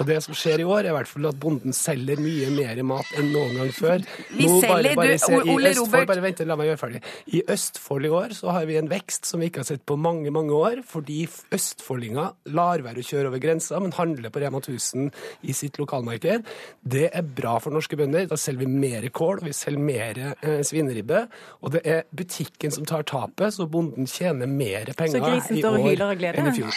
[0.00, 2.82] Og det som skjer i år, er i hvert fall at bonden selger mye mer
[2.88, 4.04] mat enn noen gang før.
[4.32, 7.02] Vi selger- du, se, i Ole Østfold, Robert- bare vent, la meg gjøre ferdig.
[7.32, 9.98] I Østfold i år så har vi en vekst som vi ikke har sett på
[9.98, 14.60] mange, mange år, fordi østfoldinger lar være å kjøre over grensa, men handler på Rema
[14.60, 15.10] 1000
[15.44, 16.44] i sitt lokalmarked.
[16.82, 18.26] Det er bra for norske bønder.
[18.28, 21.26] Da selger vi mer kål, og vi selger mer eh, svineribbe.
[21.62, 25.20] Og det er butikken som tar tapet, så bonden tjener mer penger
[25.50, 26.02] i år
[26.38, 26.72] enn i fjor.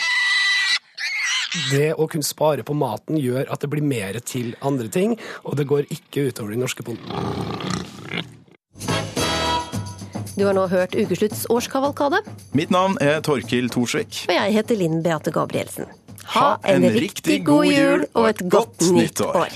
[1.72, 5.16] Det å kunne spare på maten gjør at det blir mer til andre ting,
[5.48, 7.12] og det går ikke utover den norske bonden.
[10.36, 12.20] Du har nå hørt Ukeslutts årskavalkade,
[12.60, 14.26] Mitt navn er Torkil Thorsvik.
[14.28, 15.88] og jeg heter Linn Beate Gabrielsen.
[16.36, 19.54] Ha en riktig god jul og et godt nytt år.